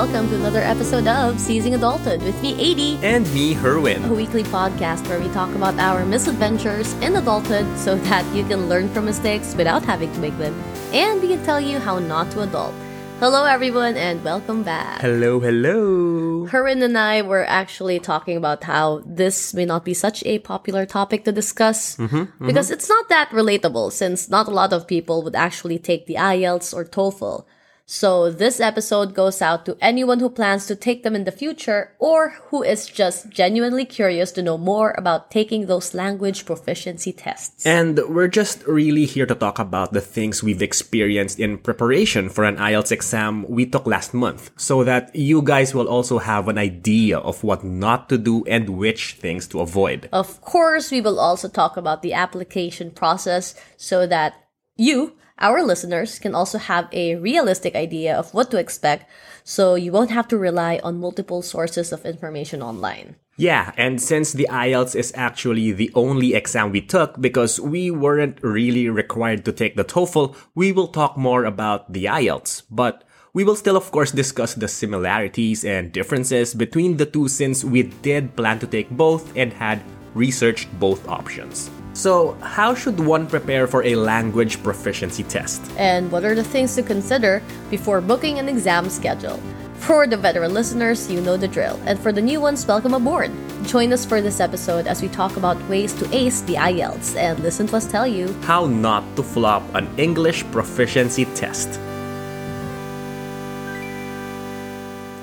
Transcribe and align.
welcome 0.00 0.30
to 0.30 0.34
another 0.36 0.62
episode 0.62 1.06
of 1.06 1.38
Seizing 1.38 1.74
Adulthood 1.74 2.22
with 2.22 2.40
me, 2.40 2.54
Adi, 2.54 2.98
And 3.02 3.30
me, 3.34 3.52
Herwin. 3.52 4.08
a 4.08 4.14
weekly 4.14 4.44
podcast 4.44 5.06
where 5.08 5.20
we 5.20 5.28
talk 5.34 5.54
about 5.54 5.78
our 5.78 6.06
misadventures 6.06 6.94
in 7.04 7.16
adulthood 7.16 7.66
so 7.76 7.96
that 8.08 8.24
you 8.34 8.42
can 8.44 8.66
learn 8.66 8.88
from 8.88 9.04
mistakes 9.04 9.54
without 9.54 9.84
having 9.84 10.10
to 10.14 10.18
make 10.18 10.38
them. 10.38 10.58
And 10.94 11.20
we 11.20 11.28
can 11.28 11.44
tell 11.44 11.60
you 11.60 11.78
how 11.78 11.98
not 11.98 12.30
to 12.30 12.40
adult. 12.40 12.72
Hello, 13.18 13.44
everyone, 13.44 13.98
and 13.98 14.24
welcome 14.24 14.62
back. 14.62 15.02
Hello, 15.02 15.38
hello. 15.38 16.46
Herwin 16.46 16.82
and 16.82 16.96
I 16.96 17.20
were 17.20 17.44
actually 17.44 18.00
talking 18.00 18.38
about 18.38 18.64
how 18.64 19.02
this 19.04 19.52
may 19.52 19.66
not 19.66 19.84
be 19.84 19.92
such 19.92 20.24
a 20.24 20.38
popular 20.38 20.86
topic 20.86 21.26
to 21.26 21.30
discuss 21.30 21.98
mm-hmm, 21.98 22.16
mm-hmm. 22.16 22.46
because 22.46 22.70
it's 22.70 22.88
not 22.88 23.10
that 23.10 23.28
relatable 23.32 23.92
since 23.92 24.30
not 24.30 24.48
a 24.48 24.50
lot 24.50 24.72
of 24.72 24.88
people 24.88 25.22
would 25.22 25.36
actually 25.36 25.78
take 25.78 26.06
the 26.06 26.14
IELTS 26.14 26.72
or 26.72 26.86
TOEFL. 26.86 27.44
So 27.90 28.30
this 28.30 28.60
episode 28.60 29.14
goes 29.14 29.42
out 29.42 29.66
to 29.66 29.76
anyone 29.80 30.20
who 30.20 30.30
plans 30.30 30.66
to 30.66 30.76
take 30.76 31.02
them 31.02 31.16
in 31.16 31.24
the 31.24 31.32
future 31.32 31.90
or 31.98 32.38
who 32.46 32.62
is 32.62 32.86
just 32.86 33.30
genuinely 33.30 33.84
curious 33.84 34.30
to 34.32 34.44
know 34.44 34.56
more 34.56 34.94
about 34.96 35.32
taking 35.32 35.66
those 35.66 35.92
language 35.92 36.46
proficiency 36.46 37.12
tests. 37.12 37.66
And 37.66 37.98
we're 38.08 38.28
just 38.28 38.64
really 38.64 39.06
here 39.06 39.26
to 39.26 39.34
talk 39.34 39.58
about 39.58 39.92
the 39.92 40.00
things 40.00 40.40
we've 40.40 40.62
experienced 40.62 41.40
in 41.40 41.58
preparation 41.58 42.28
for 42.28 42.44
an 42.44 42.58
IELTS 42.58 42.92
exam 42.92 43.44
we 43.48 43.66
took 43.66 43.88
last 43.88 44.14
month 44.14 44.52
so 44.56 44.84
that 44.84 45.10
you 45.16 45.42
guys 45.42 45.74
will 45.74 45.88
also 45.88 46.18
have 46.18 46.46
an 46.46 46.58
idea 46.58 47.18
of 47.18 47.42
what 47.42 47.64
not 47.64 48.08
to 48.08 48.18
do 48.18 48.44
and 48.44 48.70
which 48.70 49.14
things 49.14 49.48
to 49.48 49.58
avoid. 49.58 50.08
Of 50.12 50.40
course, 50.42 50.92
we 50.92 51.00
will 51.00 51.18
also 51.18 51.48
talk 51.48 51.76
about 51.76 52.02
the 52.02 52.12
application 52.12 52.92
process 52.92 53.56
so 53.76 54.06
that 54.06 54.34
you, 54.76 55.16
our 55.40 55.62
listeners, 55.62 56.18
can 56.18 56.34
also 56.34 56.58
have 56.58 56.88
a 56.92 57.16
realistic 57.16 57.74
idea 57.74 58.16
of 58.16 58.32
what 58.34 58.50
to 58.50 58.58
expect 58.58 59.10
so 59.44 59.74
you 59.74 59.90
won't 59.92 60.10
have 60.10 60.28
to 60.28 60.38
rely 60.38 60.80
on 60.84 61.00
multiple 61.00 61.42
sources 61.42 61.92
of 61.92 62.04
information 62.04 62.62
online. 62.62 63.16
Yeah, 63.36 63.72
and 63.76 64.02
since 64.02 64.32
the 64.32 64.46
IELTS 64.50 64.94
is 64.94 65.12
actually 65.16 65.72
the 65.72 65.90
only 65.94 66.34
exam 66.34 66.72
we 66.72 66.82
took 66.82 67.18
because 67.20 67.58
we 67.58 67.90
weren't 67.90 68.38
really 68.42 68.90
required 68.90 69.46
to 69.46 69.52
take 69.52 69.76
the 69.76 69.84
TOEFL, 69.84 70.36
we 70.54 70.72
will 70.72 70.88
talk 70.88 71.16
more 71.16 71.46
about 71.46 71.90
the 71.90 72.04
IELTS. 72.04 72.64
But 72.70 73.02
we 73.32 73.44
will 73.44 73.56
still, 73.56 73.78
of 73.78 73.90
course, 73.92 74.12
discuss 74.12 74.54
the 74.54 74.68
similarities 74.68 75.64
and 75.64 75.90
differences 75.90 76.52
between 76.52 76.98
the 76.98 77.06
two 77.06 77.28
since 77.28 77.64
we 77.64 77.84
did 77.84 78.36
plan 78.36 78.58
to 78.58 78.66
take 78.66 78.90
both 78.90 79.34
and 79.36 79.52
had 79.54 79.80
researched 80.14 80.68
both 80.78 81.08
options. 81.08 81.70
So, 81.92 82.38
how 82.40 82.74
should 82.74 83.00
one 83.00 83.26
prepare 83.26 83.66
for 83.66 83.82
a 83.84 83.96
language 83.96 84.62
proficiency 84.62 85.24
test? 85.24 85.60
And 85.76 86.10
what 86.12 86.24
are 86.24 86.34
the 86.34 86.44
things 86.44 86.74
to 86.76 86.82
consider 86.82 87.42
before 87.68 88.00
booking 88.00 88.38
an 88.38 88.48
exam 88.48 88.88
schedule? 88.88 89.40
For 89.80 90.06
the 90.06 90.16
veteran 90.16 90.54
listeners, 90.54 91.10
you 91.10 91.20
know 91.20 91.36
the 91.36 91.48
drill. 91.48 91.80
And 91.86 91.98
for 91.98 92.12
the 92.12 92.20
new 92.22 92.40
ones, 92.40 92.66
welcome 92.66 92.94
aboard. 92.94 93.32
Join 93.64 93.92
us 93.92 94.04
for 94.04 94.20
this 94.20 94.38
episode 94.38 94.86
as 94.86 95.02
we 95.02 95.08
talk 95.08 95.36
about 95.36 95.56
ways 95.68 95.92
to 95.94 96.06
ace 96.14 96.42
the 96.42 96.54
IELTS 96.54 97.16
and 97.16 97.40
listen 97.40 97.66
to 97.68 97.76
us 97.76 97.90
tell 97.90 98.06
you 98.06 98.32
How 98.42 98.66
not 98.66 99.02
to 99.16 99.22
flop 99.22 99.62
an 99.74 99.88
English 99.98 100.44
proficiency 100.52 101.24
test. 101.34 101.80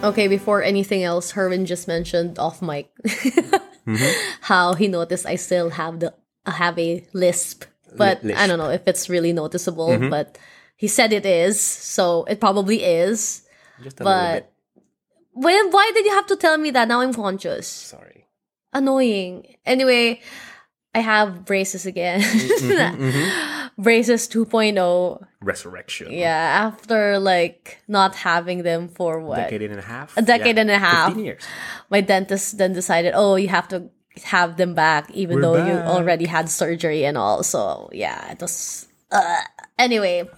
Okay, 0.04 0.28
before 0.28 0.62
anything 0.62 1.04
else, 1.04 1.32
Herwin 1.34 1.66
just 1.66 1.88
mentioned 1.88 2.38
off 2.38 2.62
mic 2.62 2.92
mm-hmm. 3.06 4.32
how 4.42 4.74
he 4.74 4.88
noticed 4.88 5.26
I 5.26 5.36
still 5.38 5.72
have 5.72 6.00
the 6.00 6.14
have 6.52 6.78
a 6.80 7.06
lisp, 7.14 7.66
but 7.96 8.24
Li- 8.24 8.34
I 8.34 8.48
don't 8.48 8.58
know 8.60 8.70
if 8.70 8.88
it's 8.88 9.10
really 9.10 9.34
noticeable. 9.34 9.90
Mm-hmm. 9.90 10.10
But 10.10 10.38
he 10.76 10.88
said 10.88 11.14
it 11.14 11.26
is, 11.26 11.60
so 11.60 12.24
it 12.26 12.40
probably 12.40 12.84
is. 12.84 13.44
Just 13.84 14.00
a 14.00 14.04
little 14.04 14.20
But 14.20 14.54
bit. 14.76 14.84
when 15.34 15.72
why 15.72 15.92
did 15.94 16.06
you 16.06 16.12
have 16.12 16.28
to 16.28 16.36
tell 16.36 16.58
me 16.58 16.72
that? 16.72 16.88
Now 16.88 17.02
I'm 17.02 17.14
conscious. 17.14 17.68
Sorry. 17.68 18.26
Annoying. 18.74 19.56
Anyway, 19.66 20.22
I 20.94 21.00
have 21.00 21.46
braces 21.46 21.86
again. 21.86 22.22
Mm-hmm, 22.22 22.72
mm-hmm, 22.72 23.04
mm-hmm. 23.10 23.82
braces 23.82 24.28
2.0. 24.28 25.26
Resurrection. 25.42 26.12
Yeah, 26.12 26.28
after 26.68 27.20
like 27.20 27.80
not 27.88 28.16
having 28.16 28.64
them 28.64 28.88
for 28.90 29.20
what? 29.20 29.40
A 29.40 29.42
decade 29.44 29.62
and 29.64 29.80
a 29.80 29.84
half. 29.84 30.18
A 30.18 30.22
decade 30.22 30.58
and 30.58 30.70
a 30.72 30.78
half. 30.78 31.10
15 31.10 31.26
years. 31.26 31.44
my 31.90 32.02
dentist 32.02 32.58
then 32.58 32.74
decided, 32.74 33.14
oh, 33.16 33.36
you 33.36 33.48
have 33.48 33.68
to 33.70 33.90
have 34.24 34.58
them 34.58 34.74
back, 34.74 35.10
even 35.12 35.38
We're 35.38 35.42
though 35.42 35.66
you 35.66 35.74
already 35.74 36.26
had 36.26 36.50
surgery 36.50 37.06
and 37.06 37.18
all. 37.18 37.44
So 37.44 37.90
yeah, 37.92 38.32
it 38.32 38.42
was. 38.42 38.88
Uh, 39.12 39.42
anyway, 39.80 40.30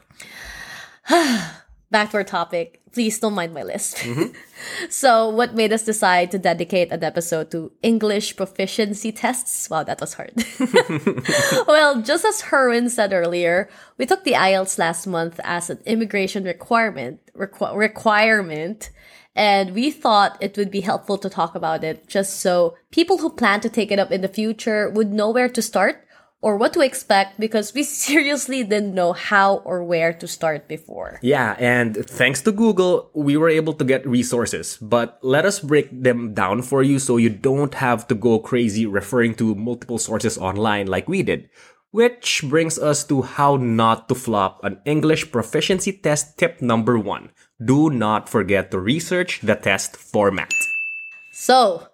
back 1.91 2.11
to 2.11 2.17
our 2.17 2.23
topic. 2.23 2.81
Please 2.91 3.19
don't 3.19 3.35
mind 3.35 3.53
my 3.53 3.61
list. 3.61 3.97
Mm-hmm. 3.97 4.33
so, 4.89 5.29
what 5.29 5.53
made 5.53 5.71
us 5.71 5.85
decide 5.85 6.31
to 6.31 6.39
dedicate 6.39 6.91
an 6.91 7.03
episode 7.03 7.51
to 7.51 7.71
English 7.83 8.35
proficiency 8.35 9.11
tests? 9.11 9.69
Wow, 9.69 9.83
that 9.83 10.01
was 10.01 10.15
hard. 10.15 10.33
well, 11.67 12.01
just 12.01 12.25
as 12.25 12.41
Herwin 12.49 12.89
said 12.89 13.13
earlier, 13.13 13.69
we 13.99 14.07
took 14.07 14.23
the 14.23 14.33
IELTS 14.33 14.79
last 14.79 15.05
month 15.05 15.39
as 15.43 15.69
an 15.69 15.79
immigration 15.85 16.45
requirement 16.45 17.19
requ- 17.37 17.75
requirement, 17.75 18.89
and 19.35 19.73
we 19.73 19.91
thought 19.91 20.37
it 20.41 20.57
would 20.57 20.71
be 20.71 20.81
helpful 20.81 21.17
to 21.17 21.29
talk 21.29 21.55
about 21.55 21.83
it 21.83 22.07
just 22.07 22.39
so 22.39 22.75
people 22.91 23.19
who 23.19 23.29
plan 23.29 23.61
to 23.61 23.69
take 23.69 23.91
it 23.91 23.99
up 23.99 24.11
in 24.11 24.21
the 24.21 24.27
future 24.27 24.89
would 24.89 25.13
know 25.13 25.29
where 25.29 25.49
to 25.49 25.61
start 25.61 26.05
or 26.41 26.55
what 26.55 26.73
to 26.73 26.81
expect 26.81 27.39
because 27.39 27.73
we 27.73 27.83
seriously 27.83 28.63
didn't 28.63 28.93
know 28.93 29.13
how 29.13 29.57
or 29.65 29.83
where 29.83 30.13
to 30.13 30.27
start 30.27 30.67
before. 30.67 31.19
Yeah, 31.21 31.55
and 31.59 31.95
thanks 31.95 32.41
to 32.43 32.51
Google, 32.51 33.11
we 33.13 33.37
were 33.37 33.49
able 33.49 33.73
to 33.73 33.83
get 33.83 34.07
resources. 34.07 34.77
But 34.77 35.19
let 35.21 35.45
us 35.45 35.59
break 35.59 35.89
them 35.91 36.33
down 36.33 36.61
for 36.61 36.81
you 36.83 36.99
so 36.99 37.17
you 37.17 37.29
don't 37.29 37.73
have 37.75 38.07
to 38.07 38.15
go 38.15 38.39
crazy 38.39 38.85
referring 38.85 39.35
to 39.35 39.55
multiple 39.55 39.97
sources 39.97 40.37
online 40.37 40.87
like 40.87 41.09
we 41.09 41.23
did. 41.23 41.49
Which 41.91 42.45
brings 42.47 42.77
us 42.77 43.03
to 43.05 43.23
how 43.23 43.57
not 43.57 44.07
to 44.09 44.15
flop 44.15 44.63
an 44.63 44.79
English 44.85 45.31
proficiency 45.31 45.91
test 45.91 46.37
tip 46.37 46.61
number 46.61 46.99
one. 46.99 47.31
Do 47.63 47.89
not 47.89 48.29
forget 48.29 48.71
to 48.71 48.79
research 48.79 49.41
the 49.41 49.55
test 49.55 49.97
format. 49.97 50.53
So, 51.33 51.87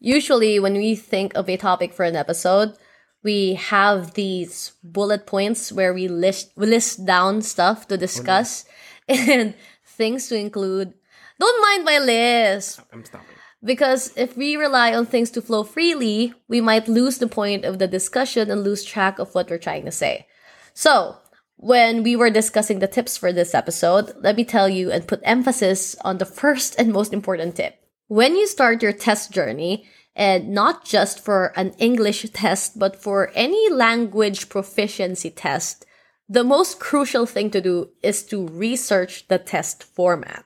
usually 0.00 0.58
when 0.58 0.74
we 0.74 0.94
think 0.96 1.34
of 1.34 1.48
a 1.48 1.56
topic 1.56 1.92
for 1.92 2.04
an 2.04 2.16
episode, 2.16 2.76
we 3.22 3.54
have 3.54 4.14
these 4.14 4.72
bullet 4.82 5.26
points 5.26 5.72
where 5.72 5.92
we 5.92 6.08
list 6.08 6.52
we 6.56 6.66
list 6.66 7.04
down 7.04 7.42
stuff 7.42 7.88
to 7.88 7.96
discuss 7.98 8.64
and 9.08 9.54
things 9.84 10.28
to 10.28 10.36
include. 10.38 10.94
Don't 11.38 11.60
mind 11.60 11.84
my 11.84 11.98
list 11.98 12.80
I'm 12.92 13.04
stopping. 13.04 13.36
because 13.62 14.16
if 14.16 14.36
we 14.36 14.56
rely 14.56 14.94
on 14.94 15.04
things 15.04 15.30
to 15.32 15.42
flow 15.42 15.64
freely, 15.64 16.32
we 16.48 16.62
might 16.62 16.88
lose 16.88 17.18
the 17.18 17.28
point 17.28 17.64
of 17.66 17.78
the 17.78 17.86
discussion 17.88 18.50
and 18.50 18.64
lose 18.64 18.84
track 18.84 19.18
of 19.18 19.34
what 19.34 19.50
we're 19.50 19.58
trying 19.58 19.84
to 19.84 19.92
say. 19.92 20.26
So, 20.72 21.16
when 21.56 22.02
we 22.02 22.16
were 22.16 22.30
discussing 22.30 22.78
the 22.78 22.88
tips 22.88 23.16
for 23.16 23.32
this 23.32 23.54
episode, 23.54 24.14
let 24.20 24.36
me 24.36 24.44
tell 24.44 24.68
you 24.68 24.90
and 24.90 25.08
put 25.08 25.20
emphasis 25.24 25.96
on 26.04 26.18
the 26.18 26.26
first 26.26 26.74
and 26.78 26.92
most 26.92 27.12
important 27.12 27.56
tip. 27.56 27.76
When 28.08 28.36
you 28.36 28.46
start 28.46 28.82
your 28.82 28.92
test 28.92 29.32
journey, 29.32 29.86
and 30.14 30.48
not 30.48 30.84
just 30.84 31.22
for 31.22 31.52
an 31.56 31.74
English 31.78 32.24
test, 32.32 32.78
but 32.78 32.96
for 32.96 33.30
any 33.34 33.70
language 33.70 34.48
proficiency 34.48 35.30
test, 35.30 35.84
the 36.28 36.42
most 36.42 36.80
crucial 36.80 37.26
thing 37.26 37.50
to 37.50 37.60
do 37.60 37.90
is 38.02 38.24
to 38.24 38.48
research 38.48 39.28
the 39.28 39.38
test 39.38 39.84
format. 39.84 40.44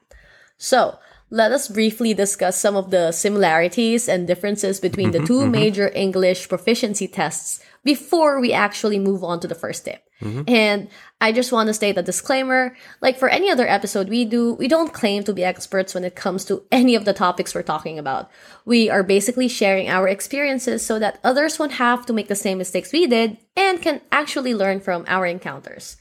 So, 0.58 0.98
let 1.30 1.52
us 1.52 1.68
briefly 1.68 2.12
discuss 2.12 2.58
some 2.58 2.74
of 2.74 2.90
the 2.90 3.12
similarities 3.12 4.08
and 4.08 4.26
differences 4.26 4.80
between 4.80 5.12
the 5.12 5.18
mm-hmm, 5.18 5.26
2 5.26 5.32
mm-hmm. 5.34 5.50
major 5.52 5.92
English 5.94 6.48
proficiency 6.48 7.06
tests 7.06 7.62
before 7.84 8.40
we 8.40 8.52
actually 8.52 8.98
move 8.98 9.22
on 9.22 9.38
to 9.38 9.46
the 9.46 9.54
first 9.54 9.84
tip. 9.84 10.02
Mm-hmm. 10.20 10.42
And 10.48 10.88
I 11.20 11.32
just 11.32 11.52
want 11.52 11.68
to 11.68 11.74
state 11.74 11.96
a 11.96 12.02
disclaimer 12.02 12.76
like 13.00 13.18
for 13.18 13.28
any 13.28 13.50
other 13.50 13.66
episode 13.66 14.08
we 14.08 14.24
do, 14.24 14.54
we 14.54 14.68
don't 14.68 14.92
claim 14.92 15.24
to 15.24 15.32
be 15.32 15.44
experts 15.44 15.94
when 15.94 16.04
it 16.04 16.14
comes 16.14 16.44
to 16.46 16.62
any 16.70 16.94
of 16.94 17.04
the 17.04 17.12
topics 17.12 17.54
we're 17.54 17.62
talking 17.62 17.98
about. 17.98 18.30
We 18.64 18.90
are 18.90 19.02
basically 19.02 19.48
sharing 19.48 19.88
our 19.88 20.08
experiences 20.08 20.84
so 20.84 20.98
that 20.98 21.20
others 21.24 21.58
won't 21.58 21.80
have 21.80 22.04
to 22.06 22.12
make 22.12 22.28
the 22.28 22.36
same 22.36 22.58
mistakes 22.58 22.92
we 22.92 23.06
did 23.06 23.38
and 23.56 23.80
can 23.80 24.00
actually 24.12 24.54
learn 24.54 24.80
from 24.80 25.04
our 25.08 25.24
encounters. 25.26 25.96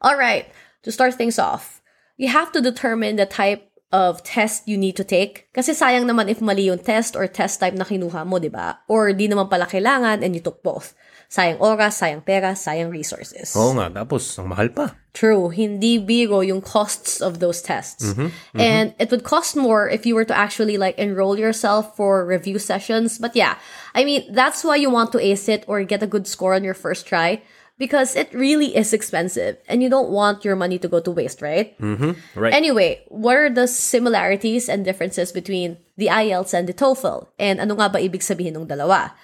All 0.00 0.16
right, 0.16 0.50
to 0.82 0.90
start 0.90 1.14
things 1.14 1.38
off, 1.38 1.80
you 2.16 2.28
have 2.28 2.52
to 2.52 2.60
determine 2.60 3.16
the 3.16 3.26
type 3.26 3.70
of 3.92 4.22
test 4.22 4.66
you 4.66 4.78
need 4.78 4.96
to 4.96 5.04
take. 5.04 5.50
Kasi 5.52 5.74
sayang 5.74 6.06
naman 6.06 6.30
if 6.30 6.40
mali 6.40 6.70
yung 6.70 6.78
test 6.78 7.14
or 7.18 7.26
test 7.26 7.58
type 7.58 7.74
na 7.74 7.84
kinuha 7.84 8.26
mo, 8.26 8.38
di? 8.38 8.50
Or 8.88 9.12
di 9.12 9.26
naman 9.26 9.50
pala 9.50 9.66
kailangan 9.66 10.22
and 10.22 10.34
you 10.34 10.40
took 10.40 10.62
both. 10.62 10.94
Sayang 11.30 11.62
oras, 11.62 11.94
sayang 12.02 12.26
pera, 12.26 12.58
sayang 12.58 12.90
resources. 12.90 13.54
Oo 13.54 13.70
nga, 13.78 13.86
tapos 14.02 14.34
ang 14.34 14.50
mahal 14.50 14.66
pa. 14.74 14.98
True, 15.14 15.54
hindi 15.54 15.94
biro 15.94 16.42
yung 16.42 16.58
costs 16.58 17.22
of 17.22 17.38
those 17.38 17.62
tests. 17.62 18.02
And 18.58 18.98
it 18.98 19.14
would 19.14 19.22
cost 19.22 19.54
more 19.54 19.86
if 19.86 20.02
you 20.02 20.18
were 20.18 20.26
to 20.26 20.34
actually 20.34 20.74
like 20.74 20.98
enroll 20.98 21.38
yourself 21.38 21.94
for 21.94 22.26
review 22.26 22.58
sessions. 22.58 23.22
But 23.22 23.38
yeah, 23.38 23.62
I 23.94 24.02
mean, 24.02 24.26
that's 24.34 24.66
why 24.66 24.74
you 24.74 24.90
want 24.90 25.14
to 25.14 25.22
ace 25.22 25.46
it 25.46 25.62
or 25.70 25.78
get 25.86 26.02
a 26.02 26.10
good 26.10 26.26
score 26.26 26.58
on 26.58 26.66
your 26.66 26.74
first 26.74 27.06
try 27.06 27.42
because 27.78 28.18
it 28.18 28.34
really 28.34 28.74
is 28.74 28.92
expensive 28.92 29.56
and 29.70 29.82
you 29.82 29.88
don't 29.88 30.10
want 30.10 30.44
your 30.44 30.54
money 30.54 30.78
to 30.82 30.90
go 30.90 30.98
to 30.98 31.10
waste, 31.14 31.42
right? 31.42 31.78
Right. 32.34 32.54
Anyway, 32.54 33.06
what 33.06 33.38
are 33.38 33.50
the 33.50 33.70
similarities 33.70 34.68
and 34.68 34.84
differences 34.84 35.30
between 35.30 35.78
the 35.96 36.10
IELTS 36.10 36.54
and 36.54 36.66
the 36.66 36.74
TOEFL? 36.74 37.30
And 37.38 37.62
ano 37.62 37.78
nga 37.78 37.88
ba 37.88 38.02
ibig 38.02 38.26
sabihin 38.26 38.58
ng 38.58 38.66
dalawa? 38.66 39.14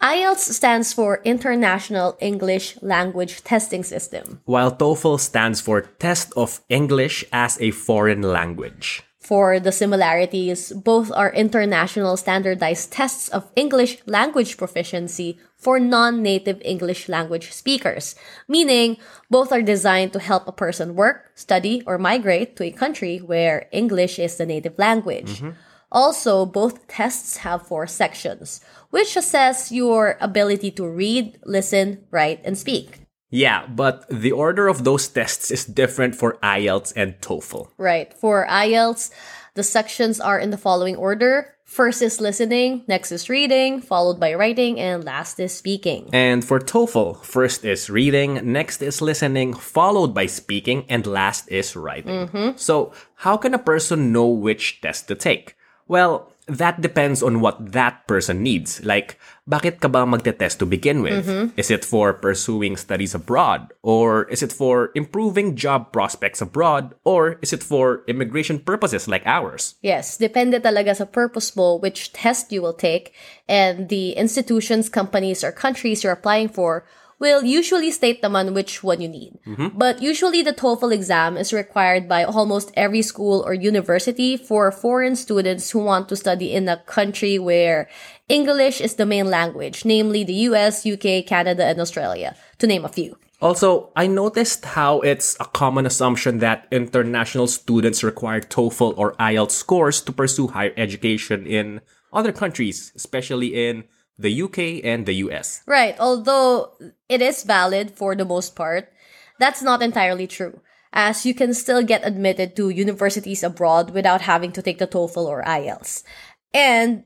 IELTS 0.00 0.54
stands 0.56 0.94
for 0.94 1.20
International 1.24 2.16
English 2.20 2.80
Language 2.80 3.44
Testing 3.44 3.84
System. 3.84 4.40
While 4.46 4.72
TOEFL 4.72 5.20
stands 5.20 5.60
for 5.60 5.82
Test 6.00 6.32
of 6.36 6.62
English 6.70 7.22
as 7.34 7.60
a 7.60 7.70
Foreign 7.70 8.22
Language. 8.22 9.02
For 9.18 9.60
the 9.60 9.70
similarities, 9.70 10.72
both 10.72 11.12
are 11.12 11.30
international 11.34 12.16
standardized 12.16 12.90
tests 12.90 13.28
of 13.28 13.52
English 13.54 13.98
language 14.06 14.56
proficiency 14.56 15.38
for 15.58 15.78
non-native 15.78 16.62
English 16.64 17.06
language 17.06 17.52
speakers, 17.52 18.16
meaning 18.48 18.96
both 19.28 19.52
are 19.52 19.60
designed 19.60 20.14
to 20.14 20.18
help 20.18 20.48
a 20.48 20.52
person 20.52 20.96
work, 20.96 21.30
study, 21.34 21.82
or 21.86 21.98
migrate 21.98 22.56
to 22.56 22.64
a 22.64 22.72
country 22.72 23.18
where 23.18 23.68
English 23.70 24.18
is 24.18 24.38
the 24.38 24.46
native 24.46 24.78
language. 24.78 25.42
Mm-hmm. 25.42 25.50
Also, 25.92 26.46
both 26.46 26.86
tests 26.86 27.38
have 27.38 27.66
four 27.66 27.86
sections, 27.86 28.60
which 28.90 29.16
assess 29.16 29.72
your 29.72 30.16
ability 30.20 30.70
to 30.72 30.86
read, 30.86 31.38
listen, 31.44 32.04
write, 32.10 32.40
and 32.44 32.56
speak. 32.56 33.00
Yeah, 33.30 33.66
but 33.66 34.06
the 34.08 34.32
order 34.32 34.66
of 34.66 34.84
those 34.84 35.06
tests 35.06 35.50
is 35.50 35.64
different 35.64 36.14
for 36.16 36.38
IELTS 36.42 36.92
and 36.96 37.20
TOEFL. 37.20 37.70
Right. 37.78 38.12
For 38.14 38.46
IELTS, 38.48 39.10
the 39.54 39.62
sections 39.62 40.20
are 40.20 40.38
in 40.38 40.50
the 40.50 40.58
following 40.58 40.96
order. 40.96 41.54
First 41.64 42.02
is 42.02 42.20
listening, 42.20 42.82
next 42.88 43.12
is 43.12 43.30
reading, 43.30 43.80
followed 43.80 44.18
by 44.18 44.34
writing, 44.34 44.80
and 44.80 45.04
last 45.04 45.38
is 45.38 45.54
speaking. 45.54 46.10
And 46.12 46.44
for 46.44 46.58
TOEFL, 46.58 47.24
first 47.24 47.64
is 47.64 47.88
reading, 47.88 48.52
next 48.52 48.82
is 48.82 49.00
listening, 49.00 49.54
followed 49.54 50.12
by 50.12 50.26
speaking, 50.26 50.84
and 50.88 51.06
last 51.06 51.48
is 51.48 51.76
writing. 51.76 52.26
Mm-hmm. 52.26 52.56
So, 52.56 52.92
how 53.14 53.36
can 53.36 53.54
a 53.54 53.58
person 53.58 54.10
know 54.10 54.26
which 54.26 54.80
test 54.80 55.06
to 55.08 55.14
take? 55.14 55.54
Well, 55.90 56.30
that 56.46 56.78
depends 56.80 57.18
on 57.18 57.42
what 57.42 57.74
that 57.74 58.06
person 58.06 58.46
needs. 58.46 58.78
Like, 58.86 59.18
bakit 59.50 59.82
ka 59.82 59.90
ba 59.90 60.06
magte-test 60.06 60.62
to 60.62 60.66
begin 60.66 61.02
with? 61.02 61.26
Is 61.58 61.70
it 61.70 61.84
for 61.84 62.14
pursuing 62.14 62.78
studies 62.78 63.14
abroad? 63.14 63.74
Or 63.82 64.30
is 64.30 64.42
it 64.42 64.54
for 64.54 64.94
improving 64.94 65.58
job 65.58 65.90
prospects 65.90 66.38
abroad? 66.38 66.94
Or 67.02 67.42
is 67.42 67.52
it 67.52 67.66
for 67.66 68.06
immigration 68.06 68.62
purposes 68.62 69.10
like 69.10 69.26
ours? 69.26 69.74
Yes, 69.82 70.14
depende 70.14 70.62
talaga 70.62 70.94
sa 70.94 71.10
purpose 71.10 71.54
mo 71.58 71.74
which 71.82 72.14
test 72.14 72.54
you 72.54 72.62
will 72.62 72.78
take, 72.78 73.10
and 73.50 73.90
the 73.90 74.14
institutions, 74.14 74.86
companies, 74.86 75.42
or 75.42 75.50
countries 75.50 76.06
you're 76.06 76.14
applying 76.14 76.46
for 76.48 76.86
will 77.20 77.44
usually 77.44 77.92
state 77.92 78.22
naman 78.22 78.54
which 78.54 78.82
one 78.82 79.00
you 79.00 79.08
need. 79.08 79.38
Mm-hmm. 79.46 79.76
But 79.76 80.00
usually 80.02 80.42
the 80.42 80.56
TOEFL 80.56 80.92
exam 80.92 81.36
is 81.36 81.52
required 81.52 82.08
by 82.08 82.24
almost 82.24 82.72
every 82.74 83.02
school 83.02 83.44
or 83.46 83.52
university 83.52 84.36
for 84.36 84.72
foreign 84.72 85.14
students 85.14 85.70
who 85.70 85.84
want 85.84 86.08
to 86.08 86.16
study 86.16 86.52
in 86.52 86.66
a 86.66 86.80
country 86.88 87.38
where 87.38 87.88
English 88.28 88.80
is 88.80 88.96
the 88.96 89.06
main 89.06 89.28
language, 89.28 89.84
namely 89.84 90.24
the 90.24 90.48
US, 90.48 90.86
UK, 90.86 91.26
Canada, 91.28 91.66
and 91.66 91.78
Australia, 91.78 92.34
to 92.58 92.66
name 92.66 92.84
a 92.84 92.88
few. 92.88 93.20
Also, 93.40 93.90
I 93.96 94.06
noticed 94.06 94.64
how 94.76 95.00
it's 95.00 95.36
a 95.40 95.46
common 95.46 95.86
assumption 95.86 96.38
that 96.38 96.68
international 96.70 97.46
students 97.46 98.04
require 98.04 98.40
TOEFL 98.40 98.96
or 98.96 99.14
IELTS 99.16 99.52
scores 99.52 100.00
to 100.02 100.12
pursue 100.12 100.48
higher 100.48 100.72
education 100.76 101.46
in 101.46 101.80
other 102.12 102.32
countries, 102.32 102.92
especially 102.94 103.68
in 103.68 103.84
the 104.20 104.42
UK 104.42 104.84
and 104.84 105.06
the 105.06 105.24
US. 105.26 105.62
Right, 105.66 105.96
although 105.98 106.72
it 107.08 107.22
is 107.22 107.44
valid 107.44 107.90
for 107.90 108.14
the 108.14 108.24
most 108.24 108.54
part, 108.54 108.92
that's 109.38 109.62
not 109.62 109.82
entirely 109.82 110.26
true, 110.26 110.60
as 110.92 111.24
you 111.24 111.34
can 111.34 111.54
still 111.54 111.82
get 111.82 112.06
admitted 112.06 112.54
to 112.56 112.68
universities 112.68 113.42
abroad 113.42 113.90
without 113.90 114.22
having 114.22 114.52
to 114.52 114.62
take 114.62 114.78
the 114.78 114.86
TOEFL 114.86 115.26
or 115.26 115.42
IELTS. 115.44 116.04
And 116.52 117.04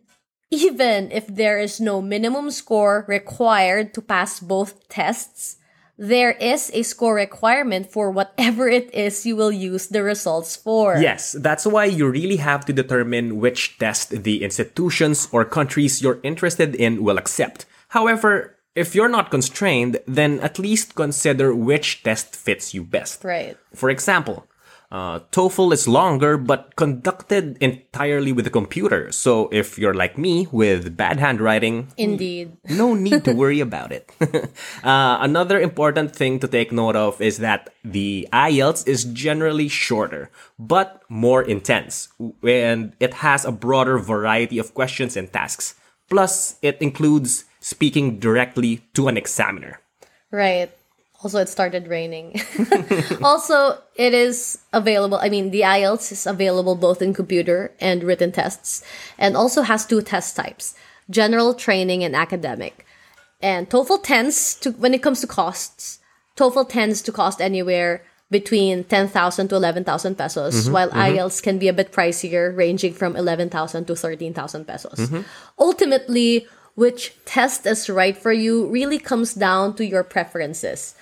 even 0.50 1.10
if 1.12 1.26
there 1.26 1.58
is 1.58 1.80
no 1.80 2.02
minimum 2.02 2.50
score 2.50 3.04
required 3.08 3.94
to 3.94 4.02
pass 4.02 4.40
both 4.40 4.88
tests, 4.88 5.56
there 5.96 6.32
is 6.32 6.70
a 6.74 6.82
score 6.82 7.14
requirement 7.14 7.90
for 7.90 8.10
whatever 8.10 8.68
it 8.68 8.92
is 8.94 9.24
you 9.24 9.36
will 9.36 9.52
use 9.52 9.88
the 9.88 10.02
results 10.02 10.56
for. 10.56 10.96
Yes, 10.98 11.32
that's 11.32 11.66
why 11.66 11.84
you 11.84 12.08
really 12.08 12.36
have 12.36 12.64
to 12.66 12.72
determine 12.72 13.38
which 13.38 13.78
test 13.78 14.10
the 14.10 14.42
institutions 14.42 15.28
or 15.32 15.44
countries 15.44 16.02
you're 16.02 16.20
interested 16.22 16.74
in 16.74 17.04
will 17.04 17.18
accept. 17.18 17.66
However, 17.88 18.56
if 18.74 18.94
you're 18.94 19.08
not 19.08 19.30
constrained, 19.30 20.00
then 20.06 20.40
at 20.40 20.58
least 20.58 20.96
consider 20.96 21.54
which 21.54 22.02
test 22.02 22.34
fits 22.34 22.74
you 22.74 22.82
best. 22.82 23.22
Right. 23.22 23.56
For 23.72 23.88
example, 23.88 24.48
uh, 24.94 25.18
TOEFL 25.32 25.72
is 25.72 25.88
longer 25.88 26.38
but 26.38 26.76
conducted 26.76 27.58
entirely 27.60 28.30
with 28.30 28.46
a 28.46 28.50
computer. 28.50 29.10
So 29.10 29.48
if 29.50 29.76
you're 29.76 29.92
like 29.92 30.16
me 30.16 30.46
with 30.52 30.96
bad 30.96 31.18
handwriting, 31.18 31.88
Indeed. 31.96 32.56
no 32.70 32.94
need 32.94 33.24
to 33.24 33.34
worry 33.34 33.58
about 33.58 33.90
it. 33.90 34.08
uh, 34.84 35.18
another 35.20 35.60
important 35.60 36.14
thing 36.14 36.38
to 36.38 36.46
take 36.46 36.70
note 36.70 36.94
of 36.94 37.20
is 37.20 37.38
that 37.38 37.74
the 37.84 38.28
IELTS 38.32 38.86
is 38.86 39.02
generally 39.02 39.66
shorter, 39.66 40.30
but 40.60 41.02
more 41.08 41.42
intense, 41.42 42.08
and 42.46 42.92
it 43.00 43.14
has 43.14 43.44
a 43.44 43.50
broader 43.50 43.98
variety 43.98 44.58
of 44.58 44.74
questions 44.74 45.16
and 45.16 45.32
tasks. 45.32 45.74
Plus, 46.08 46.54
it 46.62 46.78
includes 46.80 47.46
speaking 47.58 48.20
directly 48.20 48.84
to 48.94 49.08
an 49.08 49.16
examiner. 49.16 49.80
Right. 50.30 50.70
Also, 51.24 51.38
it 51.38 51.48
started 51.48 51.88
raining. 51.88 52.38
also, 53.22 53.78
it 53.96 54.12
is 54.12 54.58
available. 54.74 55.16
I 55.22 55.30
mean, 55.30 55.50
the 55.52 55.62
IELTS 55.62 56.12
is 56.12 56.26
available 56.26 56.76
both 56.76 57.00
in 57.00 57.14
computer 57.14 57.72
and 57.80 58.04
written 58.04 58.30
tests, 58.30 58.84
and 59.16 59.34
also 59.34 59.62
has 59.62 59.86
two 59.86 60.02
test 60.02 60.36
types 60.36 60.74
general 61.08 61.54
training 61.54 62.04
and 62.04 62.14
academic. 62.14 62.84
And 63.40 63.68
TOEFL 63.70 64.02
tends 64.02 64.54
to, 64.56 64.72
when 64.72 64.92
it 64.92 65.02
comes 65.02 65.20
to 65.22 65.26
costs, 65.26 65.98
TOEFL 66.36 66.68
tends 66.68 67.00
to 67.02 67.12
cost 67.12 67.40
anywhere 67.40 68.02
between 68.30 68.84
10,000 68.84 69.48
to 69.48 69.56
11,000 69.56 70.16
pesos, 70.16 70.64
mm-hmm, 70.64 70.72
while 70.72 70.88
mm-hmm. 70.90 71.16
IELTS 71.16 71.42
can 71.42 71.58
be 71.58 71.68
a 71.68 71.72
bit 71.72 71.92
pricier, 71.92 72.54
ranging 72.54 72.92
from 72.92 73.16
11,000 73.16 73.86
to 73.86 73.96
13,000 73.96 74.66
pesos. 74.66 74.98
Mm-hmm. 74.98 75.20
Ultimately, 75.58 76.46
which 76.74 77.14
test 77.24 77.66
is 77.66 77.88
right 77.88 78.16
for 78.16 78.32
you 78.32 78.66
really 78.66 78.98
comes 78.98 79.34
down 79.34 79.74
to 79.76 79.86
your 79.86 80.02
preferences. 80.02 80.94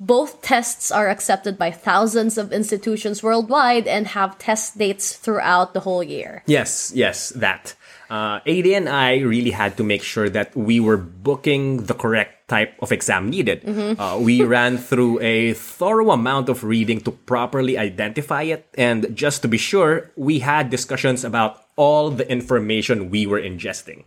Both 0.00 0.42
tests 0.42 0.92
are 0.92 1.08
accepted 1.08 1.58
by 1.58 1.72
thousands 1.72 2.38
of 2.38 2.52
institutions 2.52 3.22
worldwide 3.22 3.88
and 3.88 4.06
have 4.08 4.38
test 4.38 4.78
dates 4.78 5.16
throughout 5.16 5.74
the 5.74 5.80
whole 5.80 6.04
year. 6.04 6.42
Yes, 6.46 6.92
yes, 6.94 7.30
that. 7.30 7.74
Uh, 8.08 8.40
AD 8.46 8.66
and 8.66 8.88
I 8.88 9.18
really 9.18 9.50
had 9.50 9.76
to 9.76 9.84
make 9.84 10.02
sure 10.02 10.30
that 10.30 10.56
we 10.56 10.80
were 10.80 10.96
booking 10.96 11.84
the 11.84 11.94
correct 11.94 12.48
type 12.48 12.74
of 12.80 12.92
exam 12.92 13.28
needed. 13.28 13.62
Uh, 13.98 14.18
we 14.20 14.42
ran 14.42 14.78
through 14.78 15.20
a 15.20 15.52
thorough 15.52 16.12
amount 16.12 16.48
of 16.48 16.64
reading 16.64 17.00
to 17.02 17.10
properly 17.10 17.76
identify 17.76 18.42
it, 18.42 18.66
and 18.78 19.14
just 19.14 19.42
to 19.42 19.48
be 19.48 19.58
sure, 19.58 20.10
we 20.16 20.38
had 20.38 20.70
discussions 20.70 21.24
about 21.24 21.64
all 21.76 22.10
the 22.10 22.24
information 22.30 23.10
we 23.10 23.26
were 23.26 23.40
ingesting. 23.40 24.04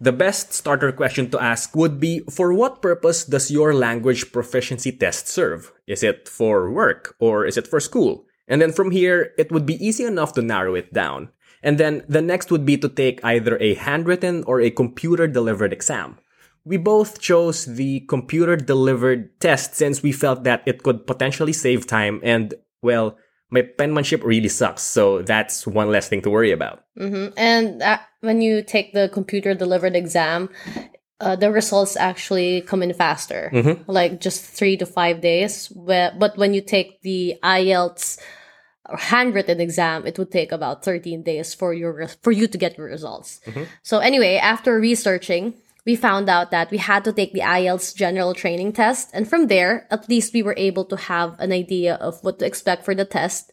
The 0.00 0.12
best 0.12 0.54
starter 0.54 0.92
question 0.92 1.28
to 1.30 1.42
ask 1.42 1.76
would 1.76 2.00
be 2.00 2.20
For 2.30 2.54
what 2.54 2.80
purpose 2.80 3.22
does 3.22 3.50
your 3.50 3.74
language 3.74 4.32
proficiency 4.32 4.92
test 4.92 5.28
serve? 5.28 5.72
Is 5.86 6.02
it 6.02 6.26
for 6.26 6.72
work 6.72 7.14
or 7.20 7.44
is 7.44 7.58
it 7.58 7.68
for 7.68 7.80
school? 7.80 8.24
And 8.48 8.62
then 8.62 8.72
from 8.72 8.90
here, 8.90 9.32
it 9.36 9.52
would 9.52 9.66
be 9.66 9.76
easy 9.76 10.04
enough 10.04 10.32
to 10.34 10.42
narrow 10.42 10.74
it 10.74 10.94
down. 10.94 11.28
And 11.62 11.76
then 11.76 12.02
the 12.08 12.22
next 12.22 12.50
would 12.50 12.64
be 12.64 12.78
to 12.78 12.88
take 12.88 13.22
either 13.22 13.58
a 13.60 13.74
handwritten 13.74 14.42
or 14.44 14.60
a 14.60 14.70
computer 14.70 15.28
delivered 15.28 15.72
exam. 15.72 16.18
We 16.64 16.78
both 16.78 17.20
chose 17.20 17.66
the 17.66 18.00
computer 18.08 18.56
delivered 18.56 19.38
test 19.38 19.74
since 19.74 20.02
we 20.02 20.12
felt 20.12 20.44
that 20.44 20.62
it 20.64 20.82
could 20.82 21.06
potentially 21.06 21.52
save 21.52 21.86
time 21.86 22.20
and, 22.22 22.54
well, 22.80 23.18
my 23.50 23.62
penmanship 23.62 24.22
really 24.24 24.48
sucks, 24.48 24.82
so 24.82 25.22
that's 25.22 25.66
one 25.66 25.90
less 25.90 26.08
thing 26.08 26.22
to 26.22 26.30
worry 26.30 26.52
about. 26.52 26.84
And 27.36 27.82
uh, 27.82 27.98
when 28.20 28.40
you 28.40 28.62
take 28.62 28.92
the 28.92 29.08
computer 29.12 29.54
delivered 29.54 29.96
exam, 29.96 30.48
uh, 31.20 31.36
the 31.36 31.50
results 31.50 31.96
actually 31.96 32.62
come 32.62 32.82
in 32.82 32.94
faster, 32.94 33.50
like 33.86 34.20
just 34.20 34.42
three 34.42 34.76
to 34.78 34.86
five 34.86 35.20
days. 35.20 35.66
Where, 35.74 36.12
but 36.18 36.36
when 36.38 36.54
you 36.54 36.62
take 36.62 37.02
the 37.02 37.36
IELTS 37.42 38.18
handwritten 38.98 39.60
exam, 39.60 40.06
it 40.06 40.18
would 40.18 40.30
take 40.32 40.50
about 40.52 40.84
13 40.84 41.22
days 41.22 41.54
for 41.54 41.74
your 41.74 42.08
for 42.22 42.32
you 42.32 42.46
to 42.48 42.58
get 42.58 42.78
your 42.78 42.86
results. 42.86 43.40
So 43.82 43.98
anyway, 43.98 44.36
after 44.36 44.78
researching, 44.80 45.54
we 45.86 45.96
found 45.96 46.28
out 46.28 46.50
that 46.50 46.70
we 46.70 46.78
had 46.78 47.04
to 47.04 47.12
take 47.12 47.32
the 47.32 47.40
IELTS 47.40 47.94
general 47.94 48.34
training 48.34 48.72
test, 48.72 49.10
and 49.12 49.28
from 49.28 49.46
there, 49.46 49.86
at 49.90 50.08
least 50.08 50.34
we 50.34 50.42
were 50.42 50.54
able 50.56 50.84
to 50.86 50.96
have 50.96 51.38
an 51.38 51.52
idea 51.52 51.94
of 51.94 52.22
what 52.22 52.38
to 52.38 52.46
expect 52.46 52.84
for 52.84 52.94
the 52.94 53.04
test, 53.04 53.52